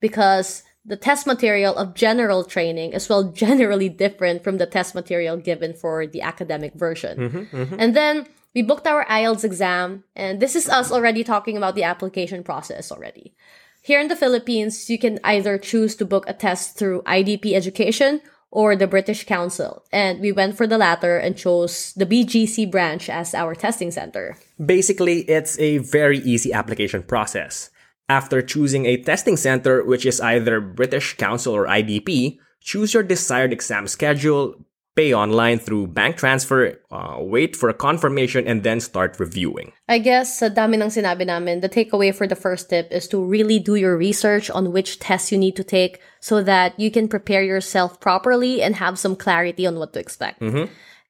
because 0.00 0.62
the 0.84 0.96
test 0.96 1.26
material 1.26 1.76
of 1.76 1.94
general 1.94 2.44
training 2.44 2.92
is 2.92 3.08
well 3.08 3.24
generally 3.44 3.88
different 3.88 4.42
from 4.42 4.58
the 4.58 4.66
test 4.66 4.94
material 4.94 5.36
given 5.36 5.74
for 5.74 6.06
the 6.06 6.22
academic 6.22 6.74
version. 6.74 7.18
Mm-hmm, 7.18 7.56
mm-hmm. 7.56 7.76
And 7.78 7.94
then 7.94 8.26
we 8.54 8.62
booked 8.62 8.86
our 8.86 9.04
IELTS 9.04 9.44
exam, 9.44 10.04
and 10.16 10.40
this 10.40 10.56
is 10.56 10.68
us 10.68 10.90
already 10.90 11.22
talking 11.22 11.56
about 11.56 11.74
the 11.74 11.84
application 11.84 12.42
process 12.42 12.90
already. 12.90 13.34
Here 13.82 14.00
in 14.00 14.08
the 14.08 14.16
Philippines, 14.16 14.90
you 14.90 14.98
can 14.98 15.20
either 15.22 15.58
choose 15.58 15.94
to 15.96 16.04
book 16.04 16.24
a 16.26 16.34
test 16.34 16.76
through 16.76 17.02
IDP 17.02 17.52
Education 17.54 18.20
or 18.50 18.76
the 18.76 18.86
British 18.86 19.24
Council, 19.26 19.84
and 19.92 20.20
we 20.20 20.32
went 20.32 20.56
for 20.56 20.66
the 20.66 20.78
latter 20.78 21.18
and 21.18 21.36
chose 21.36 21.92
the 21.94 22.06
BGC 22.06 22.70
branch 22.70 23.10
as 23.10 23.34
our 23.34 23.54
testing 23.54 23.90
center. 23.90 24.36
Basically, 24.64 25.20
it's 25.28 25.58
a 25.58 25.78
very 25.78 26.18
easy 26.18 26.52
application 26.52 27.02
process. 27.02 27.70
After 28.08 28.40
choosing 28.40 28.86
a 28.86 29.02
testing 29.02 29.36
center, 29.36 29.84
which 29.84 30.06
is 30.06 30.20
either 30.20 30.60
British 30.60 31.16
Council 31.16 31.54
or 31.54 31.66
IDP, 31.66 32.38
choose 32.60 32.94
your 32.94 33.02
desired 33.02 33.52
exam 33.52 33.86
schedule, 33.86 34.54
pay 34.98 35.14
online 35.14 35.62
through 35.62 35.86
bank 35.86 36.16
transfer, 36.16 36.74
uh, 36.90 37.22
wait 37.22 37.54
for 37.54 37.70
a 37.70 37.74
confirmation, 37.74 38.42
and 38.50 38.66
then 38.66 38.80
start 38.82 39.14
reviewing. 39.22 39.70
I 39.86 40.02
guess 40.02 40.42
sa 40.42 40.50
dami 40.50 40.74
ng 40.74 40.90
sinabi 40.90 41.22
namin, 41.22 41.62
the 41.62 41.70
takeaway 41.70 42.10
for 42.10 42.26
the 42.26 42.34
first 42.34 42.66
tip 42.66 42.90
is 42.90 43.06
to 43.14 43.22
really 43.22 43.62
do 43.62 43.78
your 43.78 43.94
research 43.94 44.50
on 44.50 44.74
which 44.74 44.98
tests 44.98 45.30
you 45.30 45.38
need 45.38 45.54
to 45.54 45.62
take 45.62 46.02
so 46.18 46.42
that 46.42 46.74
you 46.82 46.90
can 46.90 47.06
prepare 47.06 47.46
yourself 47.46 48.02
properly 48.02 48.58
and 48.58 48.82
have 48.82 48.98
some 48.98 49.14
clarity 49.14 49.70
on 49.70 49.78
what 49.78 49.94
to 49.94 50.02
expect. 50.02 50.42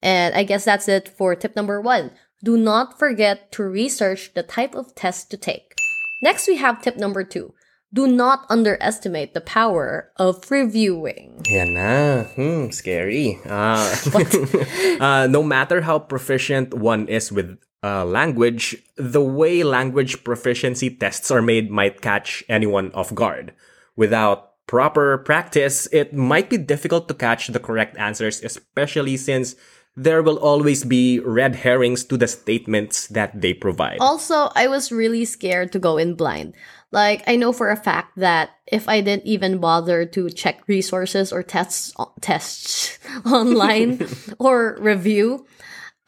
And 0.05 0.37
I 0.37 0.45
guess 0.45 0.69
that's 0.69 0.87
it 0.87 1.09
for 1.09 1.33
tip 1.33 1.57
number 1.57 1.81
one. 1.81 2.13
Do 2.45 2.61
not 2.61 3.01
forget 3.01 3.51
to 3.57 3.65
research 3.65 4.37
the 4.37 4.45
type 4.45 4.77
of 4.77 4.95
test 4.95 5.33
to 5.33 5.41
take. 5.41 5.73
Next, 6.21 6.47
we 6.47 6.61
have 6.61 6.85
tip 6.85 7.01
number 7.01 7.25
two. 7.25 7.57
Do 7.93 8.07
not 8.07 8.45
underestimate 8.51 9.33
the 9.33 9.41
power 9.41 10.13
of 10.17 10.51
reviewing. 10.51 11.41
Yan 11.49 11.73
na. 11.73 12.25
Hmm, 12.37 12.71
scary. 12.71 13.41
Uh, 13.49 13.89
uh, 15.01 15.27
no 15.31 15.43
matter 15.43 15.81
how 15.81 15.99
proficient 15.99 16.75
one 16.75 17.09
is 17.09 17.33
with 17.33 17.57
uh, 17.83 18.05
language, 18.05 18.77
the 18.97 19.23
way 19.23 19.63
language 19.63 20.23
proficiency 20.23 20.91
tests 20.91 21.31
are 21.31 21.43
made 21.43 21.71
might 21.71 22.03
catch 22.03 22.45
anyone 22.49 22.93
off 22.93 23.15
guard. 23.15 23.55
Without 23.97 24.49
proper 24.67 25.19
practice, 25.19 25.89
it 25.93 26.13
might 26.13 26.51
be 26.51 26.59
difficult 26.59 27.09
to 27.09 27.15
catch 27.15 27.49
the 27.49 27.61
correct 27.61 27.97
answers, 27.97 28.43
especially 28.45 29.17
since 29.17 29.57
there 29.99 30.23
will 30.23 30.39
always 30.39 30.85
be 30.85 31.19
red 31.19 31.57
herrings 31.57 32.05
to 32.05 32.17
the 32.17 32.29
statements 32.29 33.09
that 33.09 33.41
they 33.41 33.53
provide. 33.53 33.99
Also, 33.99 34.51
I 34.55 34.69
was 34.69 34.93
really 34.93 35.25
scared 35.25 35.73
to 35.73 35.81
go 35.81 35.97
in 35.99 36.15
blind. 36.15 36.55
Like, 36.91 37.23
I 37.27 37.37
know 37.37 37.53
for 37.53 37.71
a 37.71 37.77
fact 37.77 38.17
that 38.17 38.51
if 38.67 38.89
I 38.89 39.01
didn't 39.01 39.27
even 39.27 39.59
bother 39.59 40.07
to 40.07 40.31
check 40.31 40.67
resources 40.69 41.33
or 41.33 41.43
tests, 41.43 41.93
tests 42.21 42.99
online 43.27 44.07
or 44.39 44.79
review, 44.81 45.47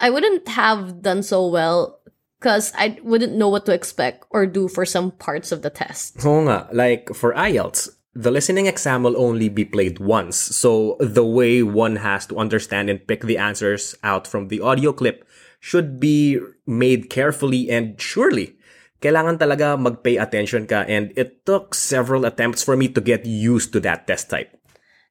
I 0.00 0.08
wouldn't 0.08 0.48
have 0.48 1.02
done 1.02 1.22
so 1.22 1.46
well 1.46 2.00
because 2.40 2.72
I 2.76 2.96
wouldn't 3.02 3.36
know 3.36 3.48
what 3.48 3.66
to 3.66 3.72
expect 3.72 4.24
or 4.30 4.46
do 4.46 4.68
for 4.68 4.86
some 4.86 5.12
parts 5.12 5.52
of 5.52 5.60
the 5.60 5.68
test. 5.68 6.24
Oo 6.24 6.48
nga, 6.48 6.72
like 6.72 7.12
for 7.12 7.36
IELTS, 7.36 7.92
the 8.16 8.32
listening 8.32 8.64
exam 8.64 9.04
will 9.04 9.20
only 9.20 9.52
be 9.52 9.68
played 9.68 10.00
once. 10.00 10.36
So 10.36 10.96
the 10.98 11.24
way 11.24 11.62
one 11.62 11.96
has 11.96 12.24
to 12.32 12.40
understand 12.40 12.88
and 12.88 13.06
pick 13.06 13.28
the 13.28 13.36
answers 13.36 13.94
out 14.02 14.26
from 14.26 14.48
the 14.48 14.64
audio 14.64 14.92
clip 14.96 15.28
should 15.60 16.00
be 16.00 16.40
made 16.66 17.10
carefully 17.12 17.68
and 17.68 18.00
surely. 18.00 18.56
Kailangan 19.00 19.40
talaga 19.40 19.80
mag-pay 19.80 20.20
attention 20.20 20.68
ka 20.68 20.84
and 20.84 21.10
it 21.16 21.44
took 21.48 21.72
several 21.72 22.28
attempts 22.28 22.60
for 22.60 22.76
me 22.76 22.86
to 22.92 23.00
get 23.00 23.24
used 23.24 23.72
to 23.72 23.80
that 23.80 24.04
test 24.04 24.28
type. 24.28 24.52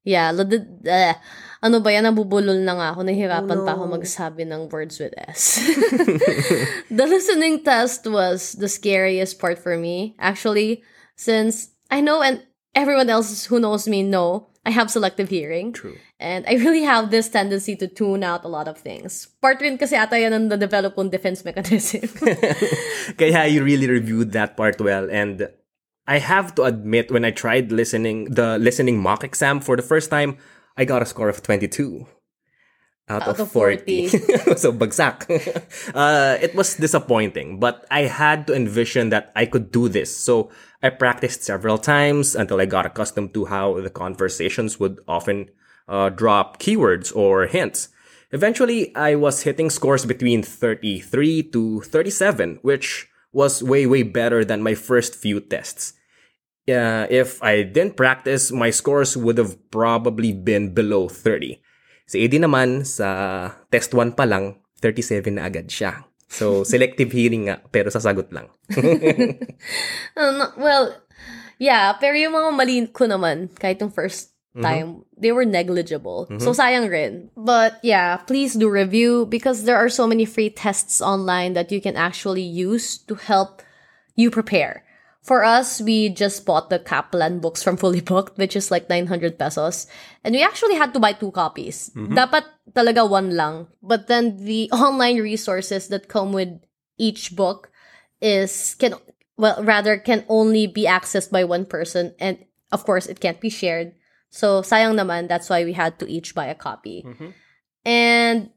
Yeah, 0.08 0.32
uh, 0.32 1.14
ano 1.60 1.84
ba 1.84 1.90
yan, 1.92 2.08
nabubulol 2.08 2.64
na 2.64 2.74
nga 2.78 2.88
ako, 2.96 3.04
nahihirapan 3.04 3.60
pa 3.68 3.76
ako 3.76 4.00
magsabi 4.00 4.48
ng 4.48 4.72
words 4.72 4.96
with 4.96 5.12
S. 5.28 5.60
the 6.90 7.06
listening 7.06 7.68
test 7.68 8.08
was 8.08 8.56
the 8.56 8.72
scariest 8.72 9.44
part 9.44 9.60
for 9.60 9.76
me, 9.76 10.16
actually, 10.16 10.82
since 11.20 11.76
I 11.92 12.00
know 12.00 12.24
and 12.24 12.48
everyone 12.72 13.12
else 13.12 13.46
who 13.52 13.60
knows 13.60 13.92
me 13.92 14.08
know 14.08 14.50
I 14.70 14.72
have 14.72 14.94
selective 14.94 15.34
hearing. 15.34 15.74
True. 15.74 15.98
And 16.22 16.46
I 16.46 16.54
really 16.62 16.86
have 16.86 17.10
this 17.10 17.28
tendency 17.28 17.76
to 17.78 17.88
tune 17.90 18.24
out 18.24 18.46
a 18.46 18.48
lot 18.48 18.68
of 18.68 18.78
things. 18.78 19.26
Part 19.42 19.66
rin 19.66 19.82
kasi 19.82 19.98
ata 19.98 20.14
yan 20.14 20.30
ang 20.30 20.46
na-develop 20.46 20.94
kong 20.94 21.10
defense 21.10 21.42
mechanism. 21.42 22.06
Kaya 23.18 23.50
you 23.50 23.66
really 23.66 23.90
reviewed 23.90 24.30
that 24.38 24.54
part 24.54 24.78
well 24.78 25.10
and 25.10 25.50
I 26.06 26.22
have 26.22 26.54
to 26.62 26.70
admit 26.70 27.10
when 27.10 27.26
I 27.26 27.34
tried 27.34 27.74
listening 27.74 28.30
the 28.30 28.62
listening 28.62 29.02
mock 29.02 29.26
exam 29.26 29.58
for 29.58 29.74
the 29.74 29.82
first 29.82 30.14
time, 30.14 30.38
I 30.78 30.86
got 30.86 31.02
a 31.02 31.10
score 31.10 31.34
of 31.34 31.42
22 31.42 32.06
out, 33.10 33.24
Out 33.24 33.40
of, 33.40 33.40
of 33.40 33.52
40. 33.52 34.08
so 34.56 34.72
bagsak. 34.72 35.26
uh, 35.96 36.38
it 36.42 36.56
was 36.56 36.76
disappointing, 36.76 37.60
but 37.60 37.86
I 37.90 38.02
had 38.02 38.48
to 38.48 38.54
envision 38.54 39.10
that 39.10 39.32
I 39.36 39.46
could 39.46 39.72
do 39.72 39.90
this. 39.90 40.16
So 40.16 40.52
I 40.82 40.90
practiced 40.90 41.44
several 41.44 41.78
times 41.78 42.36
until 42.36 42.62
I 42.62 42.66
got 42.66 42.86
accustomed 42.86 43.34
to 43.34 43.46
how 43.46 43.82
the 43.82 43.90
conversations 43.90 44.80
would 44.80 45.00
often 45.08 45.50
uh, 45.88 46.10
drop 46.10 46.60
keywords 46.60 47.16
or 47.16 47.48
hints. 47.48 47.90
Eventually, 48.32 48.96
I 48.96 49.16
was 49.16 49.42
hitting 49.42 49.72
scores 49.72 50.06
between 50.06 50.44
33 50.44 51.44
to 51.52 51.82
37, 51.82 52.60
which 52.62 53.10
was 53.32 53.64
way, 53.64 53.86
way 53.88 54.04
better 54.04 54.46
than 54.46 54.62
my 54.62 54.76
first 54.76 55.16
few 55.16 55.40
tests. 55.40 55.94
Uh, 56.70 57.08
if 57.10 57.42
I 57.42 57.64
didn't 57.64 57.98
practice, 57.98 58.52
my 58.52 58.70
scores 58.70 59.18
would 59.18 59.40
have 59.40 59.58
probably 59.72 60.32
been 60.32 60.76
below 60.76 61.10
30. 61.10 61.60
Si 62.10 62.26
Eddie 62.26 62.42
naman, 62.42 62.82
sa 62.90 63.10
test 63.70 63.94
1 63.94 64.18
pa 64.18 64.26
lang, 64.26 64.58
37 64.82 65.30
na 65.30 65.46
agad 65.46 65.70
siya. 65.70 66.10
So, 66.26 66.62
selective 66.72 67.14
hearing 67.14 67.54
nga, 67.54 67.62
pero 67.70 67.94
sasagot 67.94 68.34
lang. 68.34 68.50
Um, 70.20 70.42
well, 70.60 70.92
yeah, 71.62 71.96
pero 71.96 72.18
yung 72.18 72.36
mga 72.36 72.50
mali 72.52 72.78
ko 72.92 73.06
naman, 73.08 73.48
kahit 73.56 73.80
yung 73.80 73.94
first 73.94 74.36
time, 74.60 75.08
they 75.16 75.32
were 75.32 75.48
negligible. 75.48 76.28
So, 76.36 76.52
sayang 76.52 76.92
rin. 76.92 77.32
But 77.40 77.80
yeah, 77.80 78.20
please 78.20 78.60
do 78.60 78.68
review 78.68 79.24
because 79.24 79.64
there 79.64 79.80
are 79.80 79.88
so 79.88 80.04
many 80.04 80.28
free 80.28 80.50
tests 80.50 81.00
online 81.00 81.56
that 81.56 81.72
you 81.72 81.80
can 81.80 81.96
actually 81.96 82.44
use 82.44 83.00
to 83.08 83.16
help 83.16 83.64
you 84.20 84.28
prepare. 84.28 84.84
For 85.22 85.44
us, 85.44 85.82
we 85.82 86.10
just 86.10 86.46
bought 86.46 86.70
the 86.70 86.80
Kaplan 86.80 87.40
books 87.40 87.62
from 87.62 87.78
Fully 87.82 88.02
Booked, 88.02 88.38
which 88.38 88.56
is 88.56 88.72
like 88.72 88.90
900 88.90 89.38
pesos. 89.38 89.88
And 90.24 90.34
we 90.34 90.44
actually 90.44 90.76
had 90.76 90.94
to 90.94 91.00
buy 91.00 91.14
two 91.14 91.32
copies. 91.32 91.92
Mm-hmm. 91.96 92.18
Dapat 92.18 92.46
talaga 92.74 93.10
one 93.10 93.36
lang. 93.36 93.68
But 93.84 94.08
then 94.08 94.38
the 94.38 94.70
online 94.74 95.20
resources 95.20 95.88
that 95.90 96.08
come 96.08 96.32
with 96.32 96.50
each 96.98 97.36
book 97.36 97.72
is 98.22 98.76
can 98.76 98.94
well 99.38 99.64
rather 99.64 99.98
can 99.98 100.26
only 100.28 100.68
be 100.68 100.84
accessed 100.84 101.32
by 101.32 101.46
one 101.46 101.64
person 101.66 102.14
and 102.20 102.38
of 102.74 102.84
course 102.84 103.08
it 103.08 103.20
can't 103.20 103.40
be 103.40 103.50
shared. 103.50 103.96
So 104.30 104.62
sayang 104.62 105.00
naman 105.00 105.28
that's 105.28 105.50
why 105.50 105.64
we 105.64 105.74
had 105.74 105.98
to 106.00 106.08
each 106.12 106.36
buy 106.36 106.46
a 106.48 106.56
copy. 106.56 107.04
Mm-hmm. 107.08 107.30
And 107.86 108.50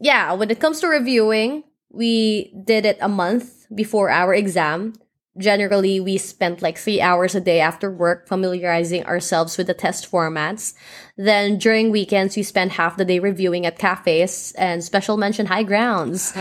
yeah, 0.00 0.32
when 0.34 0.50
it 0.50 0.58
comes 0.58 0.80
to 0.80 0.88
reviewing, 0.88 1.62
we 1.88 2.52
did 2.66 2.84
it 2.84 2.98
a 3.00 3.08
month 3.08 3.66
before 3.74 4.10
our 4.10 4.34
exam. 4.34 4.94
Generally, 5.36 5.98
we 5.98 6.16
spent 6.16 6.62
like 6.62 6.78
three 6.78 7.00
hours 7.00 7.34
a 7.34 7.40
day 7.40 7.58
after 7.58 7.90
work 7.90 8.28
familiarizing 8.28 9.02
ourselves 9.04 9.58
with 9.58 9.66
the 9.66 9.74
test 9.74 10.06
formats. 10.06 10.74
Then 11.16 11.58
during 11.58 11.90
weekends, 11.90 12.36
we 12.36 12.44
spent 12.44 12.72
half 12.78 12.96
the 12.96 13.04
day 13.04 13.18
reviewing 13.18 13.66
at 13.66 13.78
cafes 13.78 14.52
and 14.58 14.84
special 14.84 15.16
mention 15.16 15.46
high 15.46 15.64
grounds. 15.64 16.32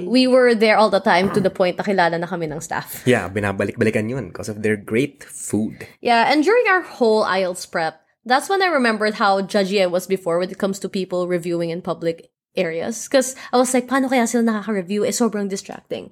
We 0.00 0.26
were 0.26 0.54
there 0.54 0.76
all 0.76 0.90
the 0.90 1.00
time 1.00 1.32
to 1.32 1.40
the 1.40 1.48
point 1.48 1.78
na 1.78 1.84
kilala 1.84 2.20
na 2.20 2.26
kami 2.26 2.46
ng 2.46 2.60
staff. 2.60 3.06
Yeah, 3.06 3.28
binabalik-balikan 3.28 4.10
yun 4.10 4.28
because 4.28 4.48
of 4.48 4.62
their 4.62 4.76
great 4.76 5.24
food. 5.24 5.86
Yeah, 6.00 6.32
and 6.32 6.44
during 6.44 6.68
our 6.68 6.82
whole 6.82 7.24
IELTS 7.24 7.70
prep, 7.70 8.00
that's 8.24 8.48
when 8.48 8.62
I 8.62 8.66
remembered 8.66 9.14
how 9.14 9.42
judgy 9.42 9.82
I 9.82 9.86
was 9.86 10.06
before 10.06 10.38
when 10.38 10.50
it 10.50 10.58
comes 10.58 10.78
to 10.80 10.88
people 10.88 11.26
reviewing 11.26 11.70
in 11.70 11.82
public 11.82 12.31
areas. 12.56 13.08
Because 13.08 13.34
I 13.52 13.56
was 13.56 13.72
like, 13.74 13.88
paano 13.88 14.08
kaya 14.08 14.26
sila 14.26 14.44
nakaka-review? 14.44 15.04
Eh, 15.04 15.10
sobrang 15.10 15.48
distracting. 15.48 16.10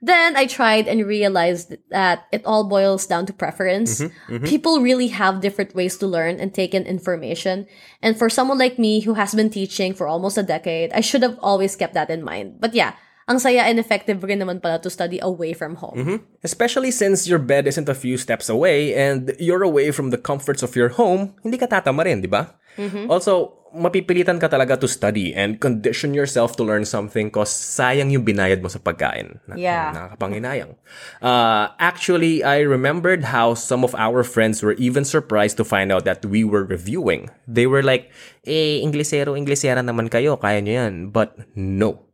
Then 0.00 0.36
I 0.36 0.46
tried 0.46 0.88
and 0.88 1.06
realized 1.06 1.76
that 1.90 2.26
it 2.32 2.44
all 2.44 2.64
boils 2.64 3.06
down 3.06 3.26
to 3.26 3.32
preference. 3.32 4.02
People 4.44 4.80
really 4.80 5.08
have 5.08 5.40
different 5.40 5.74
ways 5.74 5.96
to 5.98 6.06
learn 6.06 6.40
and 6.40 6.54
take 6.54 6.74
in 6.74 6.84
information. 6.84 7.66
And 8.02 8.16
for 8.16 8.28
someone 8.28 8.58
like 8.58 8.78
me 8.78 9.00
who 9.00 9.14
has 9.14 9.34
been 9.34 9.50
teaching 9.50 9.94
for 9.94 10.06
almost 10.08 10.38
a 10.38 10.42
decade, 10.42 10.92
I 10.92 11.00
should 11.00 11.22
have 11.22 11.38
always 11.40 11.76
kept 11.76 11.94
that 11.94 12.10
in 12.10 12.22
mind. 12.22 12.60
But 12.60 12.74
yeah, 12.74 12.94
ang 13.24 13.38
saya 13.38 13.66
and 13.66 13.78
effective 13.78 14.18
rin 14.22 14.40
naman 14.40 14.58
pala 14.58 14.78
to 14.78 14.90
study 14.90 15.22
away 15.22 15.54
from 15.54 15.78
home. 15.78 16.20
Especially 16.42 16.90
since 16.90 17.26
your 17.26 17.38
bed 17.38 17.66
isn't 17.66 17.88
a 17.88 17.94
few 17.94 18.18
steps 18.18 18.48
away 18.48 18.92
and 18.92 19.30
you're 19.38 19.62
away 19.62 19.90
from 19.94 20.10
the 20.10 20.18
comforts 20.18 20.62
of 20.62 20.74
your 20.74 20.90
home, 20.90 21.34
hindi 21.42 21.56
ka 21.56 21.66
tatama 21.66 22.02
rin, 22.02 22.20
di 22.20 22.30
ba? 22.30 22.58
Also, 23.06 23.60
mapipilitan 23.72 24.36
ka 24.36 24.48
talaga 24.48 24.76
to 24.76 24.84
study 24.84 25.32
and 25.32 25.56
condition 25.56 26.12
yourself 26.12 26.56
to 26.56 26.64
learn 26.64 26.84
something 26.84 27.32
cause 27.32 27.48
sayang 27.48 28.12
yung 28.12 28.20
binayad 28.20 28.60
mo 28.60 28.68
sa 28.68 28.76
pagkain. 28.76 29.40
Na- 29.48 29.56
Yeah. 29.56 29.92
Nakakapanginayang. 29.96 30.76
Uh, 31.24 31.72
actually, 31.80 32.44
I 32.44 32.60
remembered 32.60 33.32
how 33.32 33.56
some 33.56 33.80
of 33.80 33.96
our 33.96 34.20
friends 34.24 34.60
were 34.60 34.76
even 34.76 35.08
surprised 35.08 35.56
to 35.56 35.64
find 35.64 35.88
out 35.88 36.04
that 36.04 36.20
we 36.24 36.44
were 36.44 36.64
reviewing. 36.64 37.32
They 37.48 37.64
were 37.64 37.80
like, 37.80 38.12
eh, 38.44 38.84
Inglesero, 38.84 39.32
Inglesera 39.36 39.80
naman 39.80 40.12
kayo, 40.12 40.36
kaya 40.36 40.60
nyo 40.60 40.72
yan. 40.84 40.94
But 41.08 41.36
no. 41.56 42.11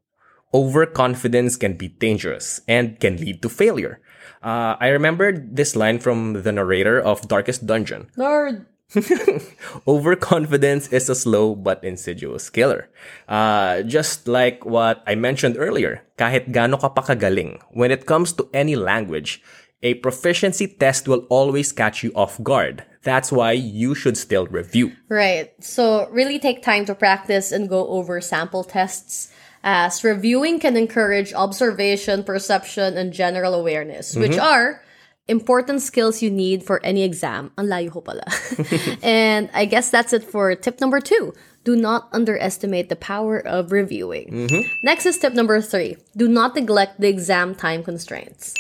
Overconfidence 0.55 1.57
can 1.57 1.75
be 1.75 1.89
dangerous 1.89 2.61
and 2.69 2.99
can 3.01 3.17
lead 3.17 3.43
to 3.43 3.49
failure. 3.49 4.01
Uh, 4.43 4.77
I 4.79 4.89
remembered 4.89 5.57
this 5.57 5.75
line 5.75 5.99
from 5.99 6.43
the 6.43 6.53
narrator 6.53 7.01
of 7.01 7.27
Darkest 7.29 7.67
Dungeon. 7.67 8.11
Nerd. 8.17 8.67
Overconfidence 9.87 10.89
is 10.89 11.11
a 11.11 11.15
slow 11.15 11.55
but 11.55 11.85
insidious 11.85 12.49
killer. 12.49 12.89
Uh, 13.29 13.83
just 13.83 14.27
like 14.27 14.65
what 14.65 15.03
I 15.07 15.15
mentioned 15.15 15.57
earlier, 15.59 16.05
kahit 16.17 16.53
gaano 16.53 16.81
ka 16.81 16.89
pa 16.89 17.03
kagaling, 17.03 17.61
when 17.71 17.91
it 17.91 18.07
comes 18.07 18.33
to 18.41 18.49
any 18.55 18.77
language, 18.77 19.43
a 19.83 19.95
proficiency 20.01 20.67
test 20.67 21.07
will 21.07 21.27
always 21.29 21.71
catch 21.71 22.03
you 22.03 22.13
off 22.15 22.43
guard. 22.43 22.85
That's 23.03 23.31
why 23.31 23.53
you 23.53 23.95
should 23.95 24.17
still 24.17 24.47
review. 24.47 24.93
Right. 25.09 25.53
So 25.63 26.09
really 26.11 26.39
take 26.39 26.63
time 26.63 26.85
to 26.87 26.95
practice 26.95 27.53
and 27.53 27.69
go 27.69 27.87
over 27.89 28.21
sample 28.21 28.65
tests 28.65 29.31
as 29.65 30.05
reviewing 30.05 30.61
can 30.61 30.77
encourage 30.77 31.33
observation, 31.33 32.25
perception, 32.25 32.97
and 32.97 33.13
general 33.13 33.55
awareness, 33.55 34.15
which 34.15 34.33
mm-hmm. 34.33 34.41
are 34.41 34.83
important 35.29 35.83
skills 35.83 36.23
you 36.23 36.31
need 36.31 36.65
for 36.65 36.81
any 36.85 37.03
exam. 37.03 37.53
Ang 37.59 37.67
layo 37.67 37.93
ko 37.93 38.01
pala. 38.01 38.25
and 39.03 39.51
I 39.53 39.67
guess 39.67 39.91
that's 39.91 40.13
it 40.13 40.25
for 40.25 40.55
tip 40.55 40.81
number 40.81 41.01
two. 41.01 41.35
Do 41.65 41.77
not 41.77 42.09
underestimate 42.13 42.89
the 42.89 42.97
power 42.97 43.39
of 43.39 43.73
reviewing. 43.73 44.49
Mm-hmm. 44.49 44.63
Next 44.83 45.05
is 45.05 45.19
tip 45.19 45.35
number 45.35 45.61
three. 45.61 45.97
Do 46.17 46.29
not 46.29 46.55
neglect 46.55 47.01
the 47.01 47.09
exam 47.09 47.55
time 47.55 47.85
constraints. 47.85 48.55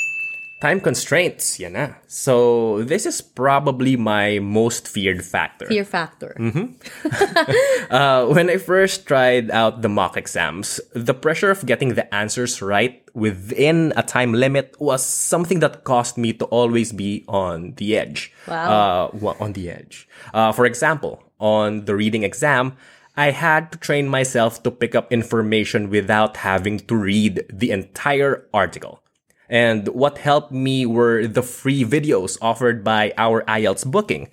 Time 0.60 0.80
constraints, 0.80 1.60
yan 1.60 1.78
na. 1.78 2.02
So, 2.10 2.82
this 2.82 3.06
is 3.06 3.22
probably 3.22 3.94
my 3.94 4.40
most 4.42 4.88
feared 4.88 5.24
factor. 5.24 5.66
Fear 5.66 5.84
factor. 5.84 6.34
Uh, 7.88 8.26
when 8.26 8.50
I 8.50 8.58
first 8.58 9.06
tried 9.06 9.50
out 9.50 9.80
the 9.80 9.88
mock 9.88 10.16
exams, 10.18 10.78
the 10.92 11.14
pressure 11.14 11.50
of 11.50 11.64
getting 11.64 11.94
the 11.94 12.04
answers 12.14 12.60
right 12.60 13.00
within 13.14 13.94
a 13.96 14.02
time 14.02 14.34
limit 14.34 14.76
was 14.78 15.02
something 15.02 15.60
that 15.60 15.84
caused 15.84 16.18
me 16.18 16.34
to 16.34 16.44
always 16.46 16.92
be 16.92 17.24
on 17.28 17.72
the 17.76 17.96
edge. 17.96 18.30
Wow. 18.46 19.10
Uh, 19.14 19.34
on 19.40 19.54
the 19.54 19.70
edge. 19.70 20.06
Uh, 20.34 20.52
for 20.52 20.66
example, 20.66 21.22
on 21.40 21.86
the 21.86 21.96
reading 21.96 22.24
exam, 22.24 22.76
I 23.16 23.30
had 23.30 23.72
to 23.72 23.78
train 23.78 24.06
myself 24.06 24.62
to 24.64 24.70
pick 24.70 24.94
up 24.94 25.12
information 25.12 25.88
without 25.88 26.38
having 26.38 26.78
to 26.86 26.94
read 26.94 27.46
the 27.48 27.70
entire 27.70 28.46
article. 28.52 29.00
And 29.48 29.88
what 29.88 30.18
helped 30.18 30.52
me 30.52 30.86
were 30.86 31.26
the 31.26 31.42
free 31.42 31.84
videos 31.84 32.38
offered 32.40 32.84
by 32.84 33.12
our 33.16 33.42
IELTS 33.44 33.90
booking. 33.90 34.28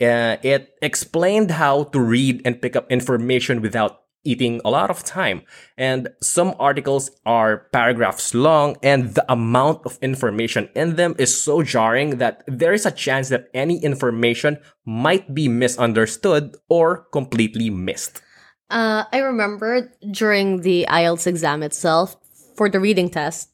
Uh, 0.00 0.36
it 0.42 0.74
explained 0.82 1.50
how 1.52 1.84
to 1.84 2.00
read 2.00 2.42
and 2.44 2.60
pick 2.60 2.76
up 2.76 2.90
information 2.90 3.60
without 3.60 4.02
eating 4.24 4.60
a 4.64 4.70
lot 4.70 4.90
of 4.90 5.04
time. 5.04 5.42
And 5.76 6.08
some 6.22 6.54
articles 6.58 7.10
are 7.26 7.68
paragraphs 7.72 8.34
long, 8.34 8.76
and 8.82 9.14
the 9.14 9.24
amount 9.30 9.82
of 9.84 9.98
information 10.00 10.68
in 10.74 10.96
them 10.96 11.14
is 11.18 11.34
so 11.34 11.62
jarring 11.62 12.18
that 12.18 12.44
there 12.46 12.72
is 12.72 12.86
a 12.86 12.90
chance 12.90 13.28
that 13.30 13.48
any 13.54 13.82
information 13.82 14.58
might 14.84 15.34
be 15.34 15.48
misunderstood 15.48 16.56
or 16.68 17.06
completely 17.12 17.70
missed. 17.70 18.22
Uh, 18.70 19.04
I 19.12 19.18
remember 19.18 19.92
during 20.10 20.62
the 20.62 20.86
IELTS 20.88 21.26
exam 21.26 21.62
itself 21.62 22.16
for 22.56 22.70
the 22.70 22.80
reading 22.80 23.10
test, 23.10 23.51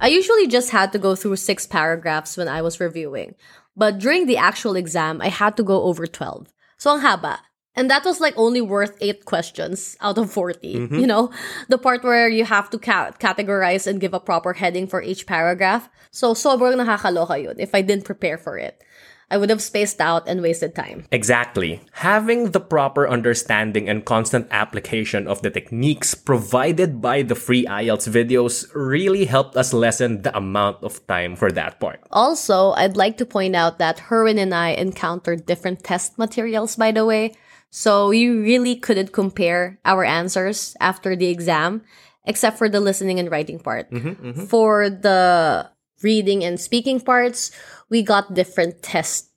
I 0.00 0.08
usually 0.08 0.46
just 0.46 0.70
had 0.70 0.92
to 0.92 0.98
go 0.98 1.14
through 1.14 1.36
six 1.36 1.66
paragraphs 1.66 2.36
when 2.36 2.48
I 2.48 2.62
was 2.62 2.80
reviewing. 2.80 3.34
But 3.76 3.98
during 3.98 4.26
the 4.26 4.36
actual 4.36 4.76
exam, 4.76 5.20
I 5.20 5.28
had 5.28 5.56
to 5.56 5.62
go 5.62 5.82
over 5.82 6.06
12. 6.06 6.48
So 6.78 6.92
ang 6.92 7.00
haba. 7.00 7.38
And 7.76 7.90
that 7.90 8.06
was 8.06 8.20
like 8.20 8.32
only 8.38 8.62
worth 8.62 8.96
eight 9.02 9.26
questions 9.26 9.98
out 10.00 10.16
of 10.16 10.32
40. 10.32 10.74
Mm-hmm. 10.74 10.98
You 10.98 11.06
know, 11.06 11.30
the 11.68 11.76
part 11.76 12.02
where 12.02 12.28
you 12.28 12.46
have 12.46 12.70
to 12.70 12.78
ca- 12.78 13.12
categorize 13.20 13.86
and 13.86 14.00
give 14.00 14.14
a 14.14 14.20
proper 14.20 14.54
heading 14.54 14.86
for 14.86 15.02
each 15.02 15.26
paragraph. 15.26 15.90
So 16.10 16.32
sobrang 16.32 16.80
nakakaloka 16.80 17.42
yun 17.42 17.56
if 17.58 17.74
I 17.74 17.82
didn't 17.82 18.06
prepare 18.06 18.38
for 18.38 18.56
it. 18.56 18.82
I 19.28 19.38
would 19.38 19.50
have 19.50 19.62
spaced 19.62 20.00
out 20.00 20.28
and 20.28 20.40
wasted 20.40 20.74
time. 20.74 21.04
Exactly. 21.10 21.80
Having 21.98 22.52
the 22.52 22.60
proper 22.60 23.08
understanding 23.08 23.88
and 23.88 24.04
constant 24.04 24.46
application 24.52 25.26
of 25.26 25.42
the 25.42 25.50
techniques 25.50 26.14
provided 26.14 27.02
by 27.02 27.22
the 27.22 27.34
free 27.34 27.66
IELTS 27.66 28.06
videos 28.06 28.70
really 28.72 29.24
helped 29.24 29.56
us 29.56 29.72
lessen 29.72 30.22
the 30.22 30.36
amount 30.36 30.84
of 30.84 31.04
time 31.08 31.34
for 31.34 31.50
that 31.50 31.80
part. 31.80 32.00
Also, 32.12 32.70
I'd 32.72 32.96
like 32.96 33.18
to 33.18 33.26
point 33.26 33.56
out 33.56 33.78
that 33.78 33.98
Herwin 33.98 34.38
and 34.38 34.54
I 34.54 34.70
encountered 34.70 35.46
different 35.46 35.82
test 35.82 36.18
materials, 36.18 36.76
by 36.76 36.92
the 36.92 37.04
way. 37.04 37.34
So 37.70 38.08
we 38.08 38.28
really 38.28 38.76
couldn't 38.76 39.12
compare 39.12 39.80
our 39.84 40.04
answers 40.04 40.76
after 40.78 41.16
the 41.16 41.26
exam, 41.26 41.82
except 42.24 42.58
for 42.58 42.68
the 42.68 42.80
listening 42.80 43.18
and 43.18 43.30
writing 43.30 43.58
part. 43.58 43.90
Mm-hmm, 43.90 44.08
mm-hmm. 44.08 44.44
For 44.46 44.88
the 44.88 45.68
reading 46.02 46.44
and 46.44 46.60
speaking 46.60 47.00
parts, 47.00 47.50
we 47.90 48.02
got 48.02 48.34
different 48.34 48.82
test 48.82 49.30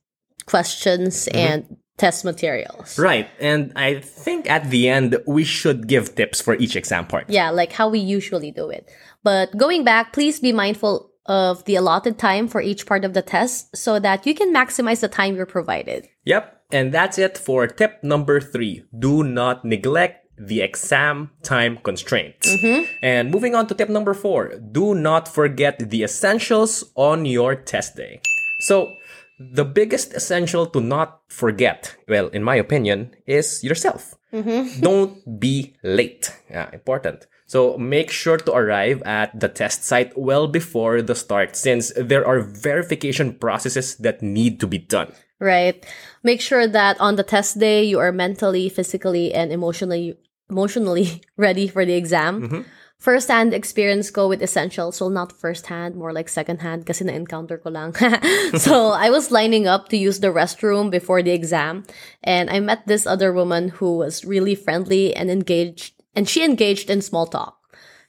questions 0.46 1.28
mm-hmm. 1.28 1.38
and 1.38 1.78
test 1.98 2.26
materials. 2.26 2.98
Right. 2.98 3.30
And 3.40 3.74
I 3.76 4.00
think 4.00 4.50
at 4.50 4.70
the 4.70 4.90
end, 4.90 5.18
we 5.28 5.44
should 5.44 5.88
give 5.88 6.16
tips 6.16 6.42
for 6.42 6.56
each 6.56 6.76
exam 6.76 7.06
part. 7.06 7.30
Yeah, 7.30 7.52
like 7.52 7.74
how 7.74 7.90
we 7.90 8.00
usually 8.00 8.52
do 8.52 8.70
it. 8.70 8.90
But 9.24 9.56
going 9.58 9.84
back, 9.84 10.14
please 10.14 10.40
be 10.40 10.54
mindful 10.54 11.12
of 11.26 11.64
the 11.66 11.76
allotted 11.76 12.18
time 12.18 12.48
for 12.48 12.62
each 12.62 12.88
part 12.88 13.06
of 13.06 13.14
the 13.14 13.22
test 13.22 13.76
so 13.76 14.00
that 14.00 14.26
you 14.26 14.34
can 14.34 14.54
maximize 14.54 15.02
the 15.02 15.08
time 15.08 15.36
you're 15.36 15.46
provided. 15.46 16.08
Yep. 16.26 16.56
And 16.72 16.92
that's 16.92 17.18
it 17.18 17.38
for 17.38 17.68
tip 17.68 18.04
number 18.04 18.40
three. 18.40 18.86
Do 18.98 19.24
not 19.24 19.66
neglect 19.66 20.26
the 20.40 20.62
exam 20.62 21.32
time 21.44 21.78
constraints. 21.84 22.48
Mm-hmm. 22.48 22.86
And 23.04 23.30
moving 23.30 23.56
on 23.56 23.68
to 23.68 23.76
tip 23.76 23.90
number 23.90 24.14
four, 24.14 24.56
do 24.72 24.96
not 24.96 25.28
forget 25.28 25.90
the 25.90 26.04
essentials 26.04 26.86
on 26.96 27.26
your 27.26 27.56
test 27.56 27.96
day. 27.96 28.22
So, 28.60 28.96
the 29.40 29.64
biggest 29.64 30.14
essential 30.14 30.66
to 30.68 30.82
not 30.82 31.22
forget, 31.30 31.96
well, 32.08 32.28
in 32.28 32.44
my 32.44 32.56
opinion, 32.56 33.16
is 33.26 33.64
yourself. 33.64 34.16
Mm-hmm. 34.34 34.82
Don't 34.82 35.40
be 35.40 35.76
late. 35.82 36.36
Yeah, 36.50 36.70
important. 36.74 37.26
So 37.50 37.80
make 37.80 38.12
sure 38.12 38.38
to 38.38 38.54
arrive 38.54 39.02
at 39.04 39.34
the 39.40 39.50
test 39.50 39.84
site 39.84 40.16
well 40.16 40.48
before 40.48 41.02
the 41.02 41.16
start 41.16 41.56
since 41.56 41.92
there 41.98 42.22
are 42.22 42.42
verification 42.42 43.34
processes 43.34 43.96
that 43.96 44.22
need 44.22 44.60
to 44.60 44.68
be 44.68 44.78
done. 44.78 45.14
Right. 45.40 45.84
Make 46.22 46.42
sure 46.42 46.68
that 46.68 47.02
on 47.02 47.16
the 47.16 47.24
test 47.24 47.58
day 47.58 47.84
you 47.84 47.98
are 47.98 48.12
mentally, 48.12 48.70
physically, 48.70 49.34
and 49.34 49.52
emotionally 49.52 50.20
emotionally 50.48 51.22
ready 51.38 51.68
for 51.68 51.86
the 51.86 51.94
exam. 51.94 52.42
Mm-hmm. 52.42 52.62
First-hand 53.00 53.54
experience 53.54 54.12
go 54.12 54.28
with 54.28 54.44
essentials. 54.44 55.00
Well, 55.00 55.10
not 55.10 55.32
first-hand, 55.32 55.96
more 55.96 56.12
like 56.12 56.28
second-hand 56.28 56.86
kasi 56.86 57.06
na-encounter 57.06 57.58
ko 57.58 57.72
lang. 57.72 57.96
so, 58.60 58.92
I 58.92 59.10
was 59.10 59.32
lining 59.32 59.68
up 59.68 59.88
to 59.90 59.98
use 59.98 60.20
the 60.20 60.36
restroom 60.36 60.92
before 60.92 61.24
the 61.24 61.32
exam. 61.32 61.88
And 62.22 62.50
I 62.50 62.60
met 62.60 62.88
this 62.88 63.08
other 63.08 63.32
woman 63.32 63.70
who 63.80 63.96
was 63.96 64.26
really 64.26 64.54
friendly 64.54 65.16
and 65.16 65.32
engaged. 65.32 65.96
And 66.14 66.28
she 66.28 66.44
engaged 66.44 66.90
in 66.90 67.02
small 67.02 67.26
talk. 67.26 67.56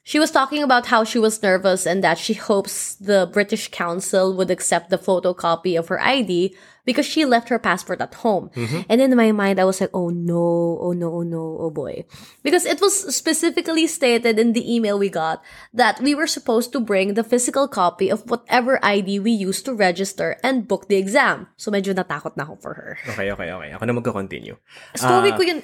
She 0.02 0.18
was 0.18 0.32
talking 0.32 0.62
about 0.62 0.86
how 0.86 1.04
she 1.04 1.20
was 1.20 1.42
nervous 1.42 1.86
and 1.86 2.02
that 2.02 2.18
she 2.18 2.34
hopes 2.34 2.96
the 2.96 3.30
British 3.30 3.70
Council 3.70 4.34
would 4.34 4.50
accept 4.50 4.90
the 4.90 4.98
photocopy 4.98 5.78
of 5.78 5.86
her 5.86 6.00
ID 6.00 6.56
because 6.84 7.06
she 7.06 7.24
left 7.24 7.48
her 7.48 7.58
passport 7.58 8.00
at 8.00 8.14
home. 8.22 8.50
And 8.88 9.00
in 9.00 9.16
my 9.16 9.32
mind, 9.32 9.60
I 9.60 9.64
was 9.64 9.80
like, 9.80 9.90
oh 9.94 10.08
no, 10.10 10.78
oh 10.80 10.92
no, 10.92 11.12
oh 11.12 11.22
no, 11.22 11.58
oh 11.60 11.70
boy. 11.70 12.04
Because 12.42 12.64
it 12.64 12.80
was 12.80 13.14
specifically 13.14 13.86
stated 13.86 14.38
in 14.38 14.52
the 14.52 14.64
email 14.64 14.98
we 14.98 15.08
got 15.08 15.42
that 15.74 16.00
we 16.00 16.14
were 16.14 16.26
supposed 16.26 16.72
to 16.72 16.80
bring 16.80 17.14
the 17.14 17.24
physical 17.24 17.68
copy 17.68 18.10
of 18.10 18.28
whatever 18.30 18.78
ID 18.84 19.20
we 19.20 19.30
used 19.30 19.64
to 19.64 19.74
register 19.74 20.36
and 20.42 20.68
book 20.68 20.88
the 20.88 20.96
exam. 20.96 21.48
So 21.56 21.70
medyo 21.70 21.94
natakot 21.94 22.36
na 22.36 22.44
ako 22.44 22.56
for 22.56 22.74
her. 22.74 22.98
Okay, 23.14 23.30
okay, 23.32 23.52
okay. 23.52 23.70
Ako 23.76 23.84
na 23.84 23.92
magko-continue. 23.92 24.56
Story 24.96 25.32
ko 25.32 25.42
yun. 25.42 25.62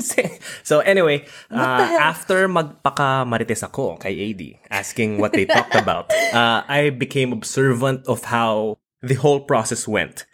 so 0.68 0.80
anyway, 0.80 1.24
uh, 1.50 1.86
after 2.00 2.48
magpaka-marites 2.48 3.62
ako 3.62 3.96
kay 3.98 4.32
AD, 4.32 4.42
asking 4.70 5.18
what 5.18 5.32
they 5.32 5.46
talked 5.46 5.74
about, 5.74 6.10
uh, 6.32 6.62
I 6.68 6.90
became 6.90 7.32
observant 7.32 8.06
of 8.06 8.24
how 8.28 8.78
the 9.02 9.14
whole 9.14 9.40
process 9.40 9.86
went. 9.86 10.24